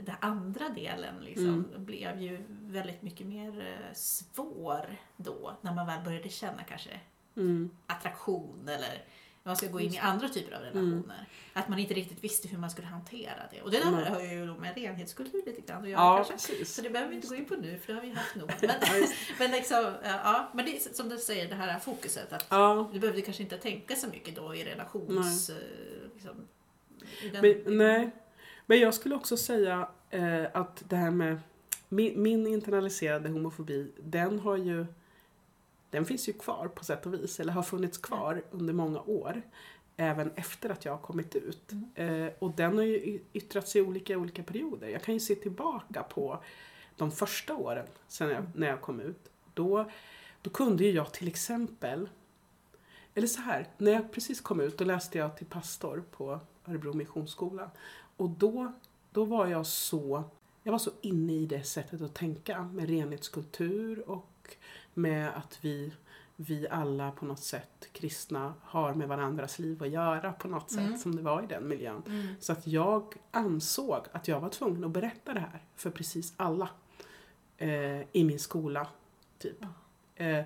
[0.00, 1.84] den andra delen liksom, Mm.
[1.84, 5.56] blev ju väldigt mycket mer eh, svår då.
[5.60, 7.00] När man väl började känna kanske
[7.36, 7.70] Mm.
[7.86, 9.04] attraktion eller
[9.46, 10.74] när man ska gå in i andra typer av Mm.
[10.74, 11.28] relationer.
[11.52, 13.62] Att man inte riktigt visste hur man skulle hantera det.
[13.62, 14.04] Och det där Nej.
[14.10, 16.32] har ju då med renhetskultur lite grann att göra Ja, kanske.
[16.52, 16.74] precis.
[16.74, 18.50] Så det behöver vi inte gå in på nu för det har vi haft nog.
[18.62, 18.70] Men,
[19.38, 22.32] men, liksom, ja, men det är som du säger, det här fokuset.
[22.32, 25.50] Att Ja, du behövde kanske inte tänka så mycket då i relations...
[25.50, 25.56] eh,
[26.14, 26.36] Liksom,
[27.22, 28.10] i den, men, nej.
[28.66, 31.38] Men jag skulle också säga eh, att det här med
[31.88, 34.86] min, min internaliserade homofobi, den har ju
[35.90, 39.42] den finns ju kvar på sätt och vis, eller har funnits kvar under många år.
[39.98, 41.72] även efter att jag har kommit ut.
[41.72, 42.24] Mm.
[42.26, 44.88] Eh, och den har ju yttrat sig i olika, olika perioder.
[44.88, 46.42] Jag kan ju se tillbaka på
[46.96, 49.30] de första åren sen jag, när jag kom ut.
[49.54, 49.90] Då,
[50.42, 52.08] då kunde ju jag till exempel,
[53.14, 56.92] eller så här, när jag precis kom ut då läste jag till pastor på Örebro
[56.92, 57.70] Missionsskola.
[58.16, 58.72] Och då,
[59.10, 60.24] då var jag så,
[60.62, 64.28] jag var så inne i det sättet att tänka med renhetskultur och
[64.94, 65.92] med att vi,
[66.36, 70.80] vi alla på något sätt, kristna, har med varandras liv att göra på något sätt
[70.80, 70.98] Mm.
[70.98, 72.02] som det var i den miljön.
[72.06, 72.26] Mm.
[72.40, 76.68] Så att jag ansåg att jag var tvungen att berätta det här för precis alla
[77.58, 78.86] eh, i min skola.
[79.38, 79.64] Typ.
[80.16, 80.44] Eh,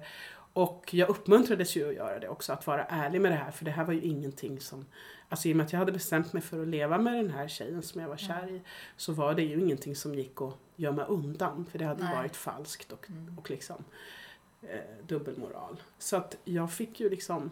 [0.52, 3.50] och jag uppmuntrades ju att göra det också, att vara ärlig med det här.
[3.50, 4.86] För det här var ju ingenting som...
[5.28, 7.48] Alltså i och med att jag hade bestämt mig för att leva med den här
[7.48, 8.62] tjejen som jag var kär i.
[8.96, 11.66] Så var det ju ingenting som gick att gömma undan.
[11.70, 12.16] För det hade Nej.
[12.16, 13.38] varit falskt och, Mm.
[13.38, 13.84] och liksom
[14.62, 15.82] eh, dubbelmoral.
[15.98, 17.50] Så att jag fick ju liksom...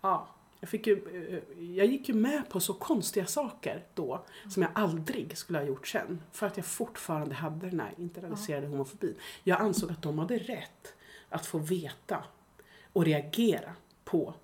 [0.00, 0.28] Ja,
[0.60, 0.94] jag, fick ju,
[1.34, 5.66] eh, jag gick ju med på så konstiga saker då som jag aldrig skulle ha
[5.66, 6.22] gjort sen.
[6.32, 9.14] För att jag fortfarande hade den här internaliserade homofobin.
[9.44, 10.94] Jag ansåg att de hade rätt
[11.28, 12.24] att få veta
[12.92, 13.72] och reagera
[14.04, 14.34] på,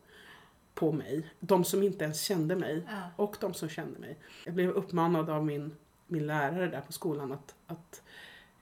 [0.74, 1.30] på mig.
[1.40, 3.02] De som inte ens kände mig Ja.
[3.16, 4.18] och de som kände mig.
[4.44, 8.02] Jag blev uppmanad av min, min lärare där på skolan att, att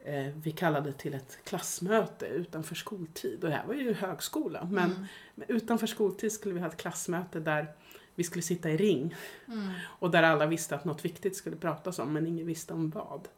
[0.05, 3.45] eh, vi kallade till ett klassmöte utanför skoltid.
[3.45, 4.69] Och det här var ju högskola.
[4.71, 5.07] Men, Mm.
[5.35, 7.73] men utanför skoltid skulle vi ha ett klassmöte där
[8.15, 9.15] vi skulle sitta i ring.
[9.49, 9.71] Mm.
[9.83, 13.29] Och där alla visste att något viktigt skulle pratas om men ingen visste om vad.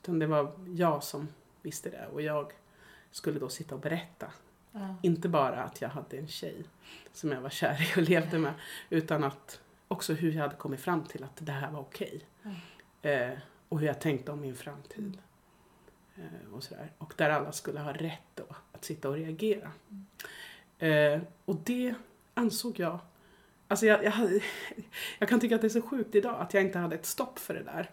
[0.00, 1.28] Utan det var jag som
[1.62, 2.52] visste det och jag
[3.10, 4.26] skulle då sitta och berätta.
[4.72, 4.94] Ja.
[5.02, 6.64] Inte bara att jag hade en tjej
[7.12, 8.54] som jag var kär i och levde med
[8.90, 12.24] utan att också hur jag hade kommit fram till att det här var okej.
[13.02, 13.30] Eh,
[13.72, 15.18] och hur jag tänkte om min framtid.
[16.16, 16.92] Eh, och, sådär.
[16.98, 19.72] och där alla skulle ha rätt då att sitta och reagera.
[20.78, 21.94] Eh, och det
[22.34, 22.98] ansåg jag
[23.68, 24.40] Alltså jag, jag, hade,
[25.18, 27.38] jag kan tycka att det är så sjukt idag att jag inte hade ett stopp
[27.38, 27.90] för det där.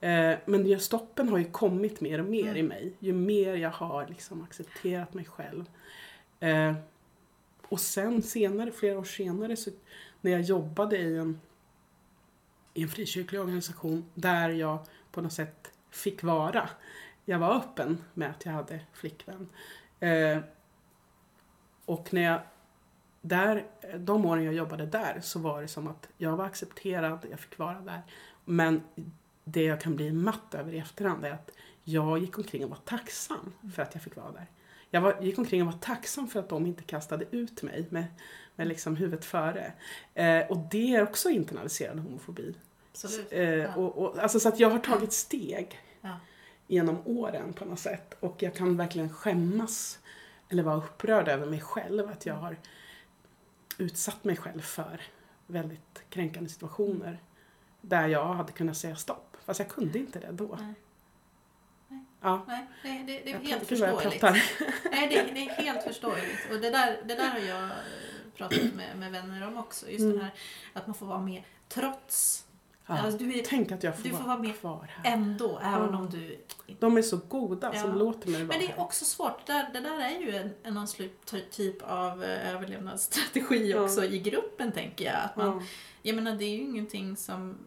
[0.00, 2.56] Eh, men stoppen har ju kommit mer och mer Mm.
[2.56, 2.92] i mig.
[2.98, 5.64] Ju mer jag har liksom accepterat mig själv.
[6.40, 6.74] Eh,
[7.68, 9.70] och sen senare, flera år senare, så,
[10.20, 11.40] när jag jobbade i en,
[12.74, 14.78] i en frikyrklig organisation där jag
[15.12, 16.68] på något sätt fick vara.
[17.24, 19.48] Jag var öppen med att jag hade flickvän.
[20.00, 20.38] Eh,
[21.84, 22.40] och när jag
[23.22, 23.66] där,
[23.98, 27.58] de åren jag jobbade där så var det som att jag var accepterad, jag fick
[27.58, 28.02] vara där.
[28.44, 28.82] Men
[29.44, 31.50] det jag kan bli matt över i efterhand är att
[31.84, 34.46] jag gick omkring och var tacksam för att jag fick vara där.
[34.90, 38.06] Jag var, gick omkring och var tacksam för att de inte kastade ut mig med,
[38.56, 39.72] med liksom huvudet före.
[40.14, 42.54] Eh, och det är också internaliserad homofobi.
[42.92, 43.32] Absolut.
[43.32, 43.74] Eh, Ja.
[43.74, 46.16] och, och, alltså så att jag har tagit steg Ja.
[46.66, 48.14] genom åren på något sätt.
[48.20, 49.98] Och jag kan verkligen skämmas
[50.48, 52.08] eller vara upprörd över mig själv.
[52.08, 52.56] Att jag har
[53.78, 55.00] utsatt mig själv för
[55.46, 57.18] väldigt kränkande situationer.
[57.80, 59.36] Där jag hade kunnat säga stopp.
[59.44, 60.56] Fast jag kunde inte det då.
[60.60, 60.74] Nej.
[61.88, 62.04] Nej.
[62.20, 64.22] Ja, Nej, det, det, det är jag helt förståeligt.
[64.22, 66.50] Nej, det, det är helt förståeligt.
[66.52, 67.70] Och det där, det där har jag
[68.48, 69.88] pratat med, med vänner om också.
[69.90, 70.12] Just Mm.
[70.16, 70.32] den här
[70.72, 72.44] att man får vara med trots.
[72.86, 72.98] Ja.
[72.98, 75.12] Alltså, du är Tänk att jag får, du får vara, vara med kvar här.
[75.12, 75.98] ändå, även Ja.
[75.98, 76.44] om du...
[76.78, 77.96] De är så goda som Ja.
[77.96, 78.80] låter mig vara Men det är här.
[78.84, 79.46] också svårt.
[79.46, 84.18] Det där, det där är ju en, en slut- typ av eh, överlevnadsstrategi också i
[84.18, 85.14] gruppen, tänker jag.
[85.24, 85.62] Att man, Ja.
[86.02, 87.58] Jag menar, det är ju ingenting som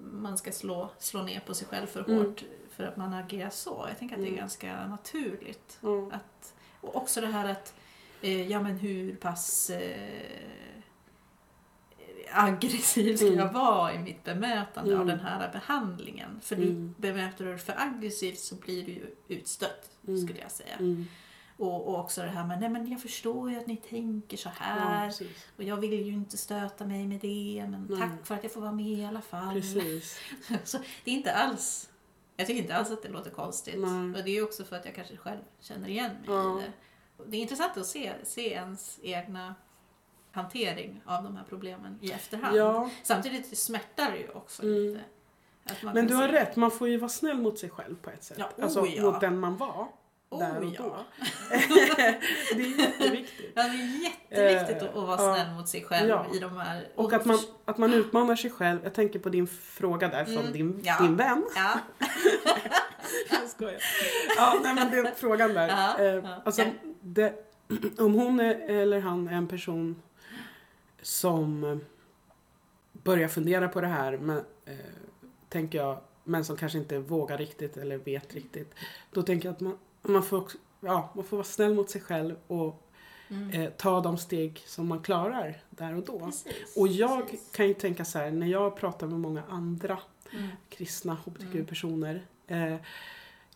[0.00, 2.18] man ska slå, slå ner på sig själv för Mm.
[2.24, 2.44] hårt
[2.76, 3.84] för att man agerar så.
[3.88, 4.40] Jag tänker att det är Mm.
[4.40, 5.78] ganska naturligt.
[5.80, 6.10] Ja.
[6.12, 7.74] Att, och också det här att,
[8.22, 10.40] eh, ja men hur pass eh,
[12.32, 13.38] aggressiv ska Mm.
[13.38, 15.06] jag vara i mitt bemötande av Mm.
[15.06, 16.40] den här behandlingen?
[16.42, 16.94] För Mm.
[16.98, 20.26] du bemöter du för aggressivt så blir du ju utstött, Mm.
[20.26, 20.74] skulle jag säga.
[20.78, 21.06] Mm.
[21.56, 24.48] Och, och också det här med, nej men jag förstår ju att ni tänker så
[24.48, 25.06] Ja, här.
[25.08, 25.46] precis.
[25.56, 28.00] och jag vill ju inte stöta mig med det, men Nej.
[28.00, 29.62] tack för att jag får vara med i alla fall.
[30.64, 31.90] Så det är inte alls,
[32.36, 33.74] jag tycker inte alls att det låter konstigt.
[33.78, 34.08] Nej.
[34.08, 36.60] Och det är ju också för att jag kanske själv känner igen mig Ja.
[36.60, 36.72] i det.
[37.26, 39.54] Det är intressant att se, se ens egna
[40.32, 42.56] hantering av de här problemen i efterhand.
[42.56, 44.74] Ja, Samtidigt smärtar det ju också Mm.
[44.82, 45.00] lite.
[45.82, 46.56] Men du har se- rätt.
[46.56, 48.36] Man får ju vara snäll mot sig själv på ett sätt.
[48.40, 49.02] Ja, oh alltså ja.
[49.02, 49.88] mot den man var.
[50.30, 50.96] Oh, där och då.
[52.54, 53.52] det är jätteviktigt.
[53.54, 56.26] Ja, det är jätteviktigt Eh, att, att vara snäll mot sig själv Ja.
[56.34, 56.88] i de här...
[56.94, 58.80] Och att man, att man utmanar sig själv.
[58.84, 60.98] Jag tänker på din fråga där från Mm, din, ja.
[61.00, 61.44] din vän.
[61.56, 61.78] Ja,
[63.30, 63.80] Jag skojar.
[64.36, 65.68] Ja, nej men den frågan där.
[65.68, 66.42] Ja, Eh, ja.
[66.44, 66.62] alltså.
[67.00, 67.34] Det,
[67.98, 70.02] om hon är, eller han är en person
[71.02, 71.76] som eh,
[72.92, 74.74] börjar fundera på det här, men, eh,
[75.48, 78.74] tänker jag, men som kanske inte vågar riktigt eller vet riktigt.
[79.12, 82.00] Då tänker jag att man, man, får, också, ja, man får vara snäll mot sig
[82.00, 82.86] själv och
[83.32, 83.50] Mm.
[83.50, 86.18] Eh, ta de steg som man klarar där och då.
[86.18, 87.52] Precis, Och jag precis.
[87.52, 89.98] kan ju tänka så här, när jag pratar med många andra
[90.32, 90.48] Mm.
[90.68, 92.74] kristna hbtq-personer eh,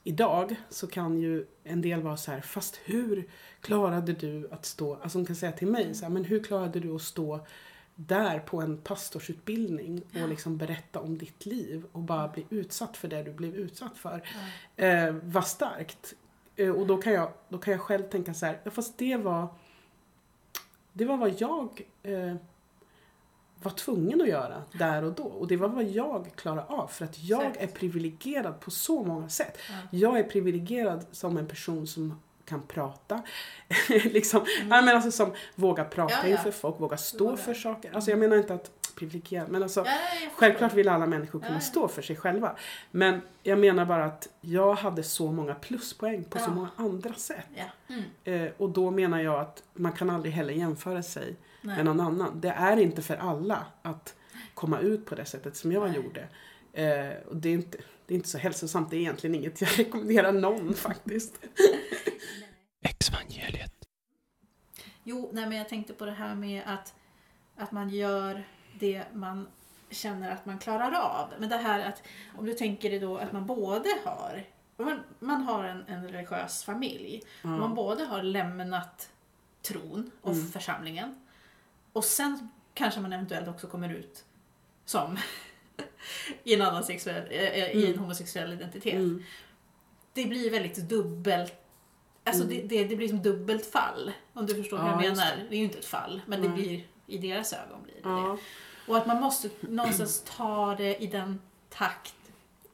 [0.05, 3.29] idag så kan ju en del vara så här, fast hur
[3.61, 6.81] klarade du att stå, alltså de kan säga till mig så här, men hur klarade
[6.81, 7.47] du att stå
[7.95, 13.09] där på en pastorsutbildning och liksom berätta om ditt liv och bara bli utsatt för
[13.09, 14.29] det du blev utsatt för.
[14.77, 16.15] Eh, vad starkt.
[16.57, 19.49] Eh, och då kan, jag, då kan jag själv tänka så här, fast det var
[20.93, 22.35] det var vad jag eh,
[23.65, 25.23] var tvungen att göra där och då.
[25.23, 27.63] Och det var vad jag klarade av för att jag Exakt.
[27.63, 29.59] är privilegierad på så många sätt.
[29.69, 29.75] Ja.
[29.91, 33.23] Jag är privilegierad som en person som kan prata.
[33.89, 36.31] liksom, ja, men alltså som vågar prata Mm.
[36.31, 37.37] Ja, inför folk, vågar stå Vågar.
[37.37, 37.93] för saker.
[37.95, 39.85] Alltså jag menar inte att privilegierad, men alltså.
[40.35, 42.57] Självklart vill alla människor kunna stå för sig själva.
[42.91, 47.47] Men jag menar bara att jag hade så många pluspoäng på så många andra sätt.
[47.89, 48.03] Mm.
[48.25, 51.77] Eh, och då menar jag att man kan aldrig heller jämföra sig Nej.
[51.77, 52.41] med någon annan.
[52.41, 54.15] Det är inte för alla att
[54.55, 55.97] komma ut på det sättet som jag Nej.
[55.97, 56.29] gjorde.
[56.73, 59.71] Eh, och det är, inte, det är inte så hälsosamt, det är egentligen inget jag
[59.79, 61.35] rekommenderar någon faktiskt.
[62.83, 63.73] Exvangeliet.
[65.03, 66.95] Jo, nej, men jag tänkte på det här med att,
[67.57, 68.45] att man gör
[68.81, 69.49] det man
[69.91, 71.29] känner att man klarar av.
[71.39, 72.03] Men det här att,
[72.39, 74.45] om du tänker dig då att man både har,
[74.77, 77.49] man, man har en, en religiös familj, Ja.
[77.49, 79.11] man både har lämnat
[79.63, 80.47] tron och Mm.
[80.47, 81.21] församlingen
[81.95, 84.25] och sen kanske man eventuellt också kommer ut
[84.85, 85.19] som
[86.45, 87.99] i en annan sexuell, eh, eh, i en Mm.
[87.99, 88.95] homosexuell identitet.
[88.95, 89.23] Mm.
[90.13, 91.55] Det blir väldigt dubbelt
[92.27, 92.55] Alltså Mm.
[92.57, 94.13] det, det, det blir som dubbelt fall.
[94.33, 95.37] Om du förstår Ja, vad jag menar.
[95.49, 96.57] Det är ju inte ett fall, men det Nej.
[96.57, 98.39] blir i deras ögon blir det Ja.
[98.87, 98.91] det.
[98.93, 101.41] Och att man måste någonstans ta det i den
[101.71, 102.15] takt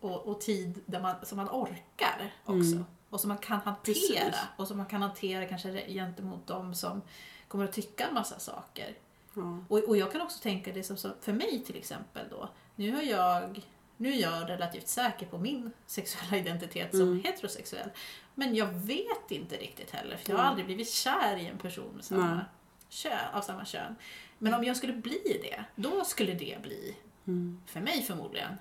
[0.00, 2.72] och, och tid där man, som man orkar också.
[2.72, 2.84] Mm.
[3.10, 3.84] Och som man kan hantera.
[3.94, 4.34] Precis.
[4.56, 7.02] Och som man kan hantera kanske gentemot de som
[7.48, 8.94] kommer att tycka en massa saker.
[9.34, 9.64] Ja.
[9.68, 12.48] Och, och jag kan också tänka det som, så, för mig till exempel då.
[12.76, 13.60] Nu har jag
[13.96, 17.20] nu är jag relativt säker på min sexuella identitet som Mm.
[17.24, 17.90] heterosexuell.
[18.34, 20.50] Men jag vet inte riktigt heller, för jag har Mm.
[20.50, 22.44] aldrig blivit kär i en person med samma
[22.88, 23.96] kön, av samma kön.
[24.38, 27.62] Men om jag skulle bli det, då skulle det bli, Mm.
[27.66, 28.52] för mig förmodligen,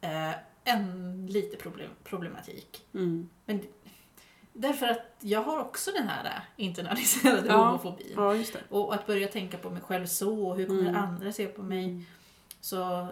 [0.00, 0.30] eh,
[0.64, 2.86] en lite problem, problematik.
[2.94, 3.28] Mm.
[3.44, 3.62] Men
[4.60, 7.66] därför att jag har också den här eh, internaliserade Ja.
[7.66, 8.12] homofobin.
[8.16, 8.34] ja.
[8.68, 10.96] Och att börja tänka på mig själv så, och hur kommer Mm.
[10.96, 12.04] andra se på mig?
[12.60, 13.08] Så,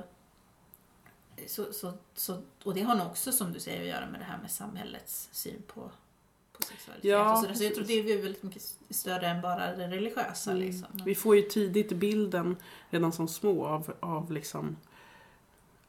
[1.47, 4.25] så, så, så, och det har nog också, som du säger, att göra med det
[4.25, 5.91] här med samhällets syn på,
[6.53, 7.11] på sexualitet.
[7.11, 7.55] Ja, sådär.
[7.55, 10.51] så jag tror det är väldigt mycket större än bara det religiösa.
[10.51, 10.63] Mm.
[10.63, 10.89] Liksom.
[11.05, 12.57] Vi får ju tidigt bilden,
[12.91, 14.77] redan som små, av, av liksom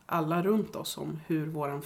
[0.05, 1.82] alla runt oss om hur våran,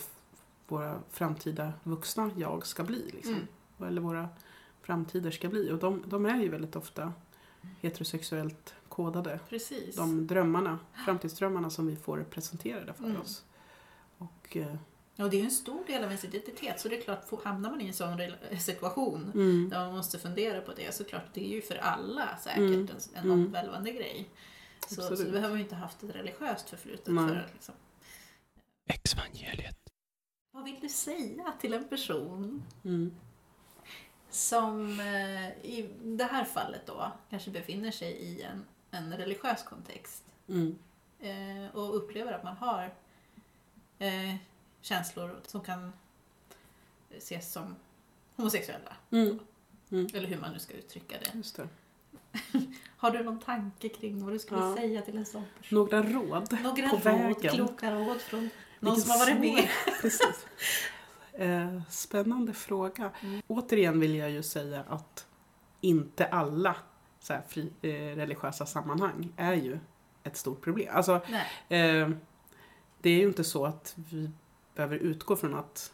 [0.67, 3.09] våra framtida vuxna jag ska bli.
[3.13, 3.33] Liksom.
[3.33, 3.47] Mm.
[3.79, 4.29] Eller våra
[4.81, 5.71] framtider ska bli.
[5.71, 7.13] Och de, de är ju väldigt ofta
[7.81, 9.39] heterosexuellt kodade.
[9.49, 9.95] Precis.
[9.95, 13.21] De drömmarna, framtidsdrömmarna som vi får presenterade för Mm.
[13.21, 13.43] oss.
[14.17, 14.75] Och, eh,
[15.17, 17.69] Och det är ju en stor del av ens identitet, så det är klart, hamnar
[17.69, 18.17] man i en sån
[18.59, 22.37] situation mm, där man måste fundera på det, så klart, det är ju för alla
[22.37, 22.79] säkert Mm.
[22.81, 23.31] en, en Mm.
[23.31, 24.29] omvälvande grej.
[24.87, 25.25] Så, så Absolut.
[25.25, 27.27] du behöver ju inte ha haft ett religiöst förflutet Nej.
[27.27, 27.75] för att liksom,
[28.89, 29.77] Exvangeliet.
[30.51, 33.15] Vad vill du säga till en person mm,
[34.33, 40.23] som eh, i det här fallet då kanske befinner sig i en, en religiös kontext
[40.47, 40.75] mm,
[41.19, 42.93] eh, och upplever att man har
[43.99, 44.35] eh,
[44.81, 45.93] känslor som kan
[47.17, 47.75] ses som
[48.35, 48.95] homosexuella.
[49.11, 49.39] mm,
[49.91, 51.41] Eller hur man nu ska uttrycka det.
[51.55, 51.67] det.
[52.97, 54.75] Har du någon tanke kring vad du skulle Ja.
[54.75, 55.77] säga till en sån person?
[55.79, 57.53] Några råd Några på råd, vägen.
[57.55, 58.39] kloka råd från
[58.79, 59.69] någon Vilken som har varit med?
[60.01, 60.45] Precis.
[61.37, 63.11] Eh, spännande fråga.
[63.21, 63.41] Mm.
[63.47, 65.27] Återigen vill jag ju säga att
[65.81, 66.75] inte alla
[67.19, 69.79] så här, fri, eh, religiösa sammanhang är ju
[70.23, 70.87] ett stort problem.
[70.91, 71.15] Alltså,
[71.69, 72.09] eh,
[73.01, 74.31] det är ju inte så att vi
[74.75, 75.91] behöver utgå från att,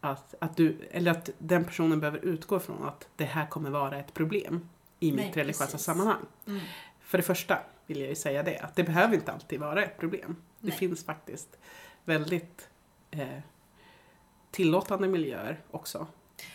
[0.00, 3.98] att, att du, eller att den personen behöver utgå från att det här kommer vara
[3.98, 4.68] ett problem
[5.00, 5.82] i Nej, mitt religiösa precis.
[5.82, 6.26] sammanhang.
[6.46, 6.60] Mm.
[7.00, 9.98] För det första vill jag ju säga det, att det behöver inte alltid vara ett
[9.98, 10.36] problem.
[10.58, 10.76] Det Nej.
[10.76, 11.58] finns faktiskt
[12.04, 12.68] väldigt
[13.10, 13.38] eh,
[14.52, 16.06] tillåtande miljöer också.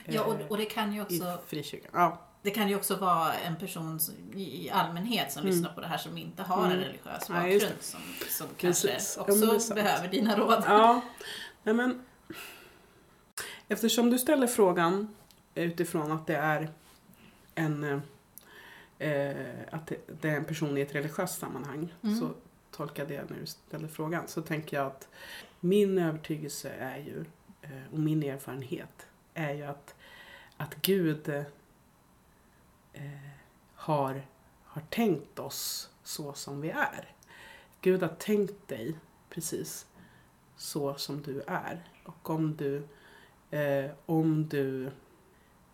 [0.06, 1.92] Ja, och, eh, och det kan ju också frikyrkan.
[1.94, 5.52] Ja, Det kan ju också vara en person som, i allmänhet som Mm.
[5.54, 6.84] lyssnar på det här som inte har en Mm.
[6.84, 9.18] religiös bakgrund som, som Precis.
[9.26, 10.64] kanske Ja, också behöver dina råd.
[10.68, 11.02] ja.
[11.64, 12.06] Nej, men,
[13.68, 15.16] eftersom du ställer frågan
[15.56, 16.70] utifrån att det är
[17.56, 17.84] en,
[19.00, 19.32] eh,
[19.72, 19.92] att
[20.22, 22.20] det, är en person i ett religiöst sammanhang Mm.
[22.20, 22.30] så
[22.72, 24.28] tolkar jag det när du ställer frågan.
[24.28, 25.08] Så tänker jag att
[25.60, 27.26] min övertygelse är ju,
[27.70, 29.96] Eh, och min erfarenhet är ju att,
[30.58, 31.44] att Gud eh,
[33.74, 34.22] har,
[34.64, 37.16] har tänkt oss så som vi är.
[37.82, 38.96] Gud har tänkt dig
[39.30, 39.88] precis
[40.56, 41.92] så som du är.
[42.04, 42.88] Och om du,
[43.58, 44.92] eh, om du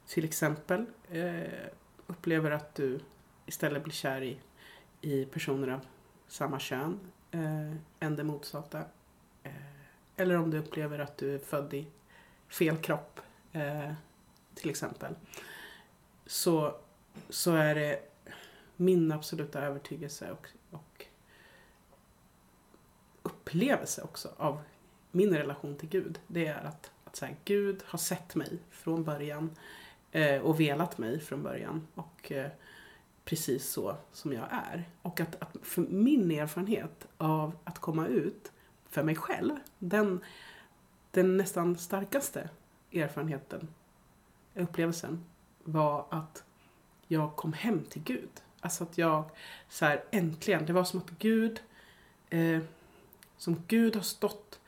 [0.07, 1.67] till exempel eh,
[2.07, 2.99] upplever att du
[3.45, 4.37] istället blir kär i,
[5.01, 5.79] i personer av
[6.27, 6.99] samma kön
[7.31, 8.83] eh, än det motsatta.
[10.15, 11.87] Eller om du upplever att du är född i
[12.47, 13.19] fel kropp
[13.51, 13.93] eh,
[14.55, 15.15] till exempel.
[16.25, 16.75] Så,
[17.29, 17.99] så är det
[18.75, 21.05] min absoluta övertygelse och, och
[23.23, 24.61] upplevelse också av
[25.11, 26.19] min relation till Gud.
[26.27, 29.55] Det är att, att så här, Gud har sett mig från början
[30.11, 31.87] eh, och velat mig från början.
[31.95, 32.51] Och eh,
[33.25, 34.89] precis så som jag är.
[35.01, 38.51] Och att, att för min erfarenhet av att komma ut
[38.93, 40.23] för mig själv, den,
[41.11, 42.49] den nästan starkaste
[42.91, 43.67] erfarenheten,
[44.55, 45.25] upplevelsen,
[45.63, 46.43] var att
[47.07, 48.29] jag kom hem till Gud.
[48.59, 49.23] Alltså att jag
[49.69, 51.61] så här, äntligen, det var som att Gud,
[52.29, 52.61] eh,
[53.37, 54.59] som Gud har stått,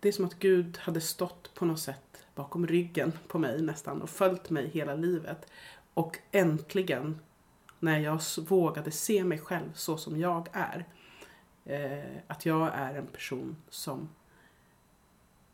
[0.00, 4.02] det är som att Gud hade stått på något sätt bakom ryggen på mig nästan
[4.02, 5.50] och följt mig hela livet.
[5.94, 7.20] Och äntligen,
[7.78, 10.84] när jag vågade se mig själv så som jag är,
[11.66, 14.08] eh, att jag är en person som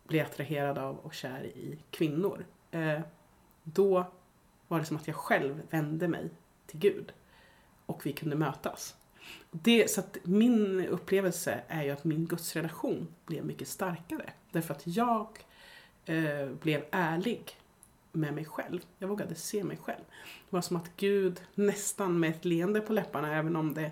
[0.04, 2.46] blir attraherad av och kär i kvinnor.
[2.70, 3.00] Eh,
[3.62, 4.06] då
[4.68, 6.30] var det som att jag själv vände mig
[6.66, 7.12] till Gud
[7.86, 8.96] och vi kunde mötas.
[9.50, 14.32] Det, så att min upplevelse är ju att min gudsrelation blev mycket starkare.
[14.50, 15.28] Därför att jag
[16.04, 17.56] eh, blev ärlig
[18.12, 18.80] med mig själv.
[18.98, 20.04] Jag vågade se mig själv.
[20.50, 23.90] Det var som att Gud nästan med ett leende på läpparna, även om det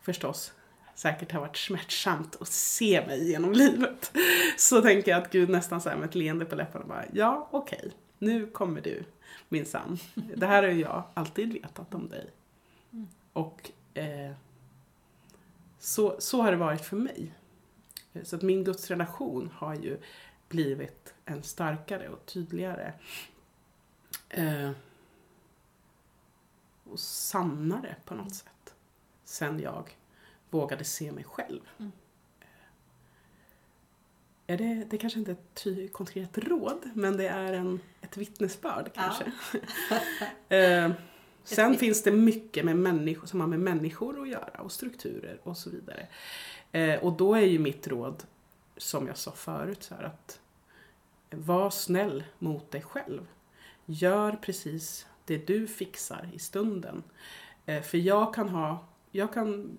[0.00, 0.52] förstås
[0.98, 4.12] säkert har varit smärtsamt att se mig genom livet.
[4.56, 7.78] Så tänker jag att Gud nästan så med ett leende på läpparna bara, ja okej,
[7.78, 9.04] okay, nu kommer du
[9.48, 9.98] minsann.
[10.36, 12.30] Det här har jag alltid vetat om dig.
[13.32, 14.32] Och eh,
[15.78, 17.34] så, så har det varit för mig.
[18.22, 19.98] Så att min gudsrelation har ju
[20.48, 22.92] blivit en starkare och tydligare
[24.28, 24.70] eh,
[26.84, 28.74] och sannare på något sätt.
[29.24, 29.96] Sen jag
[30.50, 31.60] vågade se mig själv.
[31.78, 31.92] Mm.
[34.46, 38.16] Är det, det kanske inte är ett ty, konkret råd, men det är en, ett
[38.16, 39.32] vittnesbörd kanske.
[40.48, 40.56] Ja.
[40.56, 40.92] eh,
[41.44, 45.56] sen finns det mycket med människor, som har med människor att göra och strukturer och
[45.56, 46.06] så vidare.
[46.72, 48.22] Eh, och då är ju mitt råd,
[48.76, 50.40] som jag sa förut, så här, att
[51.30, 53.26] var snäll mot dig själv.
[53.86, 57.02] Gör precis det du fixar i stunden.
[57.66, 59.78] Eh, för jag kan ha, jag kan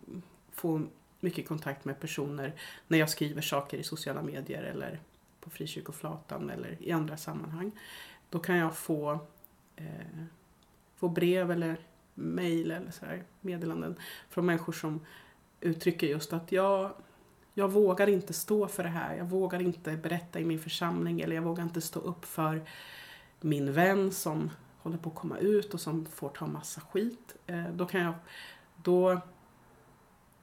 [0.59, 0.81] få
[1.19, 2.53] mycket kontakt med personer
[2.87, 4.99] när jag skriver saker i sociala medier eller
[5.39, 7.71] på Frikyrkoflatan eller i andra sammanhang.
[8.29, 9.19] Då kan jag få,
[9.75, 10.23] eh,
[10.95, 11.77] få brev eller
[12.13, 13.95] mejl eller så här, meddelanden
[14.29, 14.99] från människor som
[15.61, 16.91] uttrycker just att jag,
[17.53, 19.15] jag vågar inte stå för det här.
[19.15, 22.61] Jag vågar inte berätta i min församling eller jag vågar inte stå upp för
[23.41, 27.35] min vän som håller på att komma ut och som får ta massa skit.
[27.47, 28.13] Eh, då kan jag,
[28.83, 29.21] då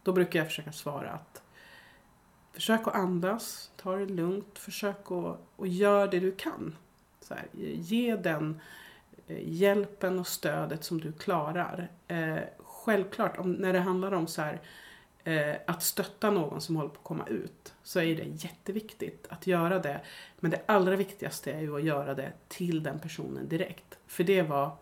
[0.07, 1.43] då brukar jag försöka svara att
[2.53, 6.77] försök att andas, ta det lugnt, försök att och gör det du kan.
[7.21, 8.61] Så här, ge den
[9.27, 11.89] eh, hjälpen och stödet som du klarar.
[12.09, 14.61] Eh, självklart, om, när det handlar om så här,
[15.25, 19.47] eh, att stötta någon som håller på att komma ut så är det jätteviktigt att
[19.47, 20.01] göra det.
[20.41, 23.99] Men det allra viktigaste är ju att göra det till den personen direkt.
[24.07, 24.77] För det var,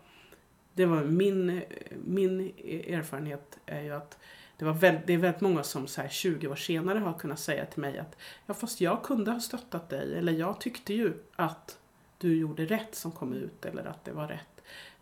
[0.73, 1.61] det var min,
[2.05, 4.17] min eh, erfarenhet är ju att
[4.57, 7.39] det, var väldigt, det är väldigt många som så här 20 år senare har kunnat
[7.39, 11.13] säga till mig att ja fast jag kunde ha stöttat dig eller jag tyckte ju
[11.35, 11.77] att
[12.17, 14.61] du gjorde rätt som kom ut eller att det var rätt.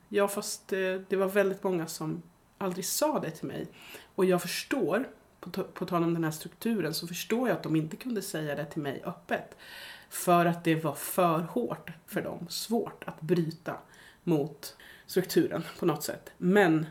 [0.10, 2.22] Ja fast det, det var väldigt många som
[2.58, 3.68] aldrig sa det till mig.
[4.16, 5.08] Och jag förstår,
[5.40, 8.56] på, på tal om den här strukturen, så förstår jag att de inte kunde säga
[8.56, 9.58] det till mig öppet.
[10.10, 13.78] För att det var för hårt för dem, svårt att bryta
[14.24, 16.32] mot strukturen på något sätt.
[16.38, 16.86] Men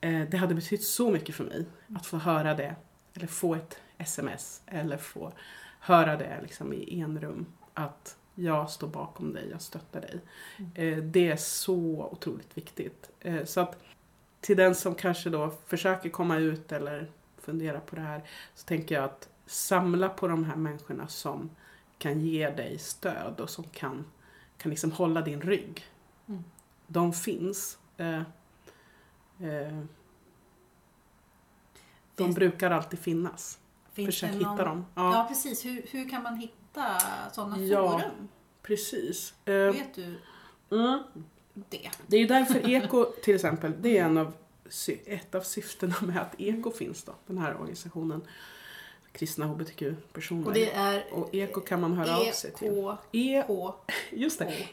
[0.00, 2.74] det hade betytt så mycket för mig att få höra det,
[3.14, 5.32] eller få ett sms, eller få
[5.80, 7.46] höra det liksom i enrum.
[7.74, 10.20] Att jag står bakom dig, jag stöttar dig.
[10.58, 10.70] Mm.
[10.74, 13.10] Eh, det är så otroligt viktigt.
[13.20, 13.78] Eh, så att
[14.40, 18.22] till den som kanske då försöker komma ut eller fundera på det här
[18.54, 21.50] så tänker jag att samla på de här människorna som
[21.98, 24.04] kan ge dig stöd och som kan,
[24.58, 25.84] kan liksom hålla din rygg.
[26.28, 26.44] Mm.
[26.86, 27.78] De finns.
[29.40, 29.78] Eh, eh,
[32.14, 33.58] de finns, brukar alltid finnas.
[33.92, 34.86] Försök någon, hitta dem.
[34.94, 35.64] Ja, ja precis.
[35.64, 37.00] Hur, hur kan man hitta
[37.32, 38.28] sådana ja, forum?
[38.62, 39.34] Precis.
[39.48, 40.18] Uh, Vet du?
[40.70, 41.02] Mm.
[41.54, 41.90] det.
[42.06, 44.32] Det är ju därför Eko till exempel, det är en av,
[45.06, 48.22] ett av syftena med att Eko finns då, den här organisationen.
[49.12, 50.46] Kristna hbtq-personer.
[50.46, 52.68] Och det är Och Eko kan man höra av sig till.
[52.68, 52.96] E-K...
[53.12, 53.74] E, H.
[54.10, 54.68] just det,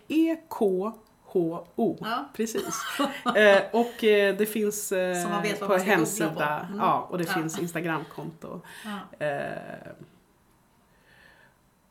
[1.27, 1.97] E-K-H-O.
[2.01, 2.29] Ja.
[2.33, 2.81] Precis.
[3.35, 6.33] eh, och eh, det finns eh, på hemsida.
[6.35, 6.65] på.
[6.73, 6.79] Mm.
[6.79, 7.33] Ja, och det Ja.
[7.33, 8.61] finns Instagramkonto.
[8.85, 9.25] Ja.
[9.25, 9.77] Eh,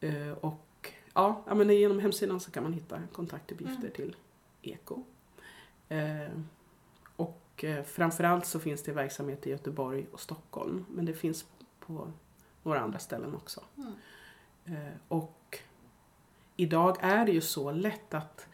[0.00, 3.90] eh, och ja, men genom hemsidan så kan man hitta kontaktuppgifter Mm.
[3.92, 4.16] till
[4.62, 5.02] Eko.
[5.88, 6.28] Eh,
[7.16, 10.86] och framförallt så finns det verksamhet i Göteborg och Stockholm.
[10.88, 11.46] Men det finns
[11.80, 12.12] på
[12.62, 13.60] några andra ställen också.
[13.76, 13.92] Mm.
[15.08, 15.58] Och
[16.56, 18.46] idag är det ju så lätt att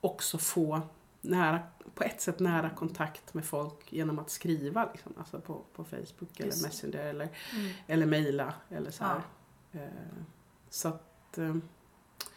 [0.00, 0.80] också få
[1.20, 1.60] nära,
[1.94, 4.88] på ett sätt nära kontakt med folk genom att skriva.
[4.92, 6.68] Liksom, alltså på, på Facebook eller Just det.
[6.68, 7.72] Messenger eller, Mm.
[7.86, 8.54] eller mejla.
[8.70, 9.20] Eller så här.
[9.72, 9.80] Eh,
[10.70, 11.54] så att eh,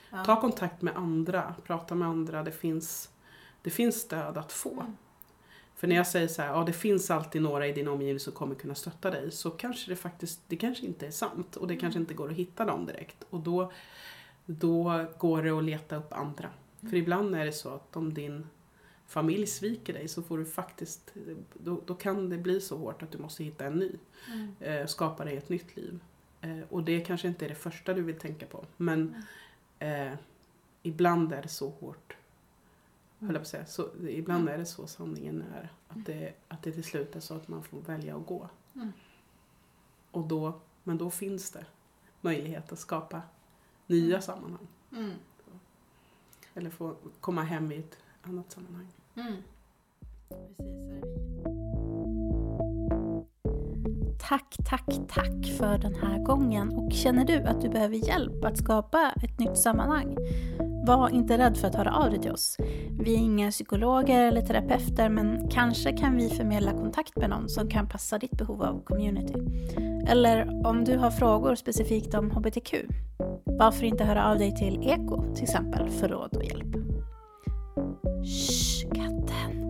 [0.09, 0.25] Ja.
[0.25, 2.43] ta kontakt med andra, prata med andra.
[2.43, 3.09] Det finns,
[3.61, 4.71] det finns stöd att få.
[4.81, 4.97] Mm.
[5.75, 8.33] För när jag säger så här, ja det finns alltid några i din omgivning som
[8.33, 9.31] kommer kunna stötta dig.
[9.31, 11.55] Så kanske det faktiskt, det kanske inte är sant.
[11.55, 13.23] Och det kanske inte går att hitta dem direkt.
[13.29, 13.71] Och då,
[14.45, 16.49] då går det att leta upp andra.
[16.89, 18.47] För ibland är det så att om din
[19.07, 21.13] familj sviker dig så får du faktiskt,
[21.53, 23.91] då, då kan det bli så hårt att du måste hitta en ny.
[24.31, 24.55] Mm.
[24.59, 25.99] Eh, skapa dig ett nytt liv.
[26.41, 28.65] Eh, och det kanske inte är det första du vill tänka på.
[28.77, 29.23] Men
[29.79, 30.13] eh,
[30.83, 32.17] ibland är det så hårt.
[33.19, 33.65] Höll jag på att säga.
[33.65, 35.71] Så, ibland är det så sanningen är.
[35.87, 38.49] Att det, att det till slut är så att man får välja att gå.
[38.75, 38.91] Mm.
[40.11, 41.65] Och då, men då finns det
[42.21, 43.21] möjlighet att skapa
[43.87, 44.67] nya sammanhang.
[46.55, 48.87] Eller få komma hem i ett annat sammanhang.
[49.15, 49.33] Mm.
[54.29, 56.73] Tack, tack, tack för den här gången.
[56.73, 60.17] Och känner du att du behöver hjälp att skapa ett nytt sammanhang?
[60.85, 62.57] Var inte rädd för att höra av dig till oss.
[62.99, 67.69] Vi är inga psykologer eller terapeuter men kanske kan vi förmedla kontakt med någon som
[67.69, 69.33] kan passa ditt behov av community.
[70.07, 72.73] Eller om du har frågor specifikt om HBTQ,
[73.45, 76.75] varför inte höra av dig till Eko till exempel för råd och hjälp.
[78.25, 79.63] Shh, katten.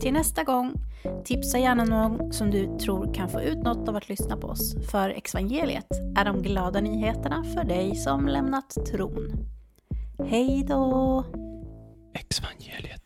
[0.00, 0.72] Till nästa gång,
[1.24, 4.74] tipsa gärna någon som du tror kan få ut något av att lyssna på oss.
[4.90, 9.32] För Exvangeliet är de glada nyheterna för dig som lämnat tron.
[10.18, 11.24] Hej då!
[12.14, 13.03] Exvangeliet.